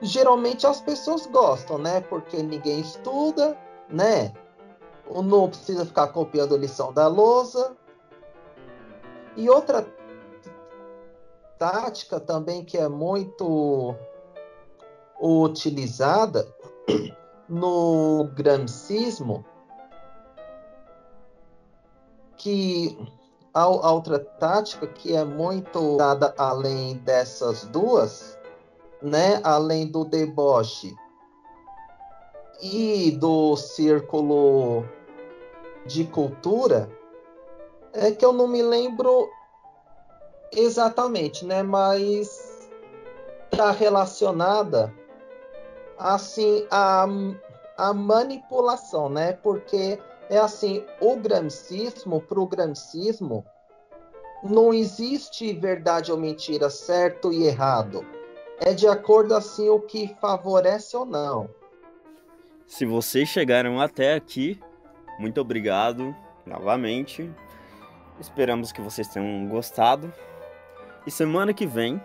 geralmente 0.00 0.66
as 0.66 0.80
pessoas 0.80 1.26
gostam, 1.26 1.78
né? 1.78 2.00
Porque 2.00 2.42
ninguém 2.42 2.80
estuda, 2.80 3.56
né? 3.88 4.32
Não 5.10 5.48
precisa 5.48 5.86
ficar 5.86 6.08
copiando 6.08 6.56
lição 6.56 6.92
da 6.92 7.06
lousa. 7.08 7.76
E 9.36 9.48
outra 9.48 9.86
tática 11.58 12.20
também 12.20 12.64
que 12.64 12.78
é 12.78 12.88
muito 12.88 13.94
utilizada 15.20 16.46
no 17.48 18.28
gramscismo, 18.34 19.44
que 22.36 22.96
a, 23.52 23.66
outra 23.66 24.18
tática 24.18 24.86
que 24.86 25.14
é 25.14 25.24
muito 25.24 25.96
dada 25.96 26.32
além 26.38 26.96
dessas 26.98 27.64
duas, 27.64 28.37
né, 29.02 29.40
além 29.44 29.86
do 29.86 30.04
deboche 30.04 30.94
e 32.60 33.12
do 33.12 33.56
círculo 33.56 34.84
de 35.86 36.04
cultura, 36.04 36.90
é 37.92 38.10
que 38.10 38.24
eu 38.24 38.32
não 38.32 38.48
me 38.48 38.62
lembro 38.62 39.28
Exatamente, 40.52 41.44
né? 41.44 41.62
Mas 41.62 42.68
está 43.50 43.70
relacionada 43.70 44.92
assim 45.98 46.66
a, 46.70 47.06
a 47.76 47.92
manipulação, 47.92 49.08
né? 49.08 49.32
Porque 49.32 49.98
é 50.30 50.38
assim, 50.38 50.84
o 51.00 51.16
gramscismo, 51.16 52.20
para 52.20 52.40
o 52.40 52.46
gramscismo, 52.46 53.44
não 54.42 54.72
existe 54.72 55.52
verdade 55.52 56.12
ou 56.12 56.18
mentira, 56.18 56.70
certo 56.70 57.32
e 57.32 57.44
errado. 57.44 58.04
É 58.60 58.74
de 58.74 58.86
acordo 58.86 59.34
assim 59.34 59.68
o 59.68 59.80
que 59.80 60.14
favorece 60.20 60.96
ou 60.96 61.04
não. 61.04 61.48
Se 62.66 62.84
vocês 62.84 63.28
chegaram 63.28 63.80
até 63.80 64.14
aqui, 64.14 64.60
muito 65.18 65.40
obrigado 65.40 66.14
novamente. 66.44 67.30
Esperamos 68.20 68.72
que 68.72 68.80
vocês 68.80 69.08
tenham 69.08 69.48
gostado. 69.48 70.12
E 71.06 71.10
semana 71.10 71.54
que 71.54 71.66
vem, 71.66 72.00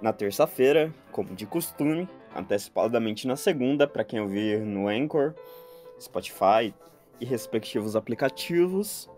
na 0.00 0.12
terça-feira, 0.12 0.92
como 1.10 1.34
de 1.34 1.46
costume, 1.46 2.08
antecipadamente 2.34 3.26
na 3.26 3.36
segunda, 3.36 3.86
para 3.86 4.04
quem 4.04 4.20
ouvir 4.20 4.60
no 4.60 4.88
Anchor, 4.88 5.34
Spotify 6.00 6.74
e 7.20 7.24
respectivos 7.24 7.94
aplicativos, 7.94 9.08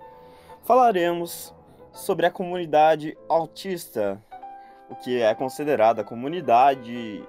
falaremos 0.63 1.55
sobre 1.93 2.27
a 2.27 2.31
comunidade 2.31 3.17
autista, 3.29 4.23
o 4.89 4.95
que 4.97 5.21
é 5.21 5.35
considerada 5.35 6.03
a 6.03 6.05
comunidade 6.05 7.25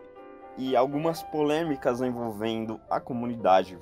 e 0.58 0.76
algumas 0.76 1.24
polêmicas 1.24 2.02
envolvendo 2.02 2.80
a 2.90 3.00
comunidade, 3.00 3.78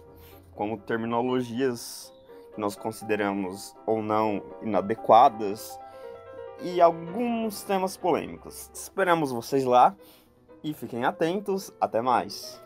como 0.55 0.77
terminologias 0.77 2.11
que 2.53 2.61
nós 2.61 2.75
consideramos 2.75 3.75
ou 3.85 4.01
não 4.01 4.41
inadequadas 4.61 5.79
e 6.61 6.79
alguns 6.79 7.63
temas 7.63 7.97
polêmicos. 7.97 8.69
Esperamos 8.73 9.31
vocês 9.31 9.65
lá 9.65 9.95
e 10.63 10.73
fiquem 10.73 11.03
atentos. 11.03 11.71
Até 11.79 12.01
mais! 12.01 12.62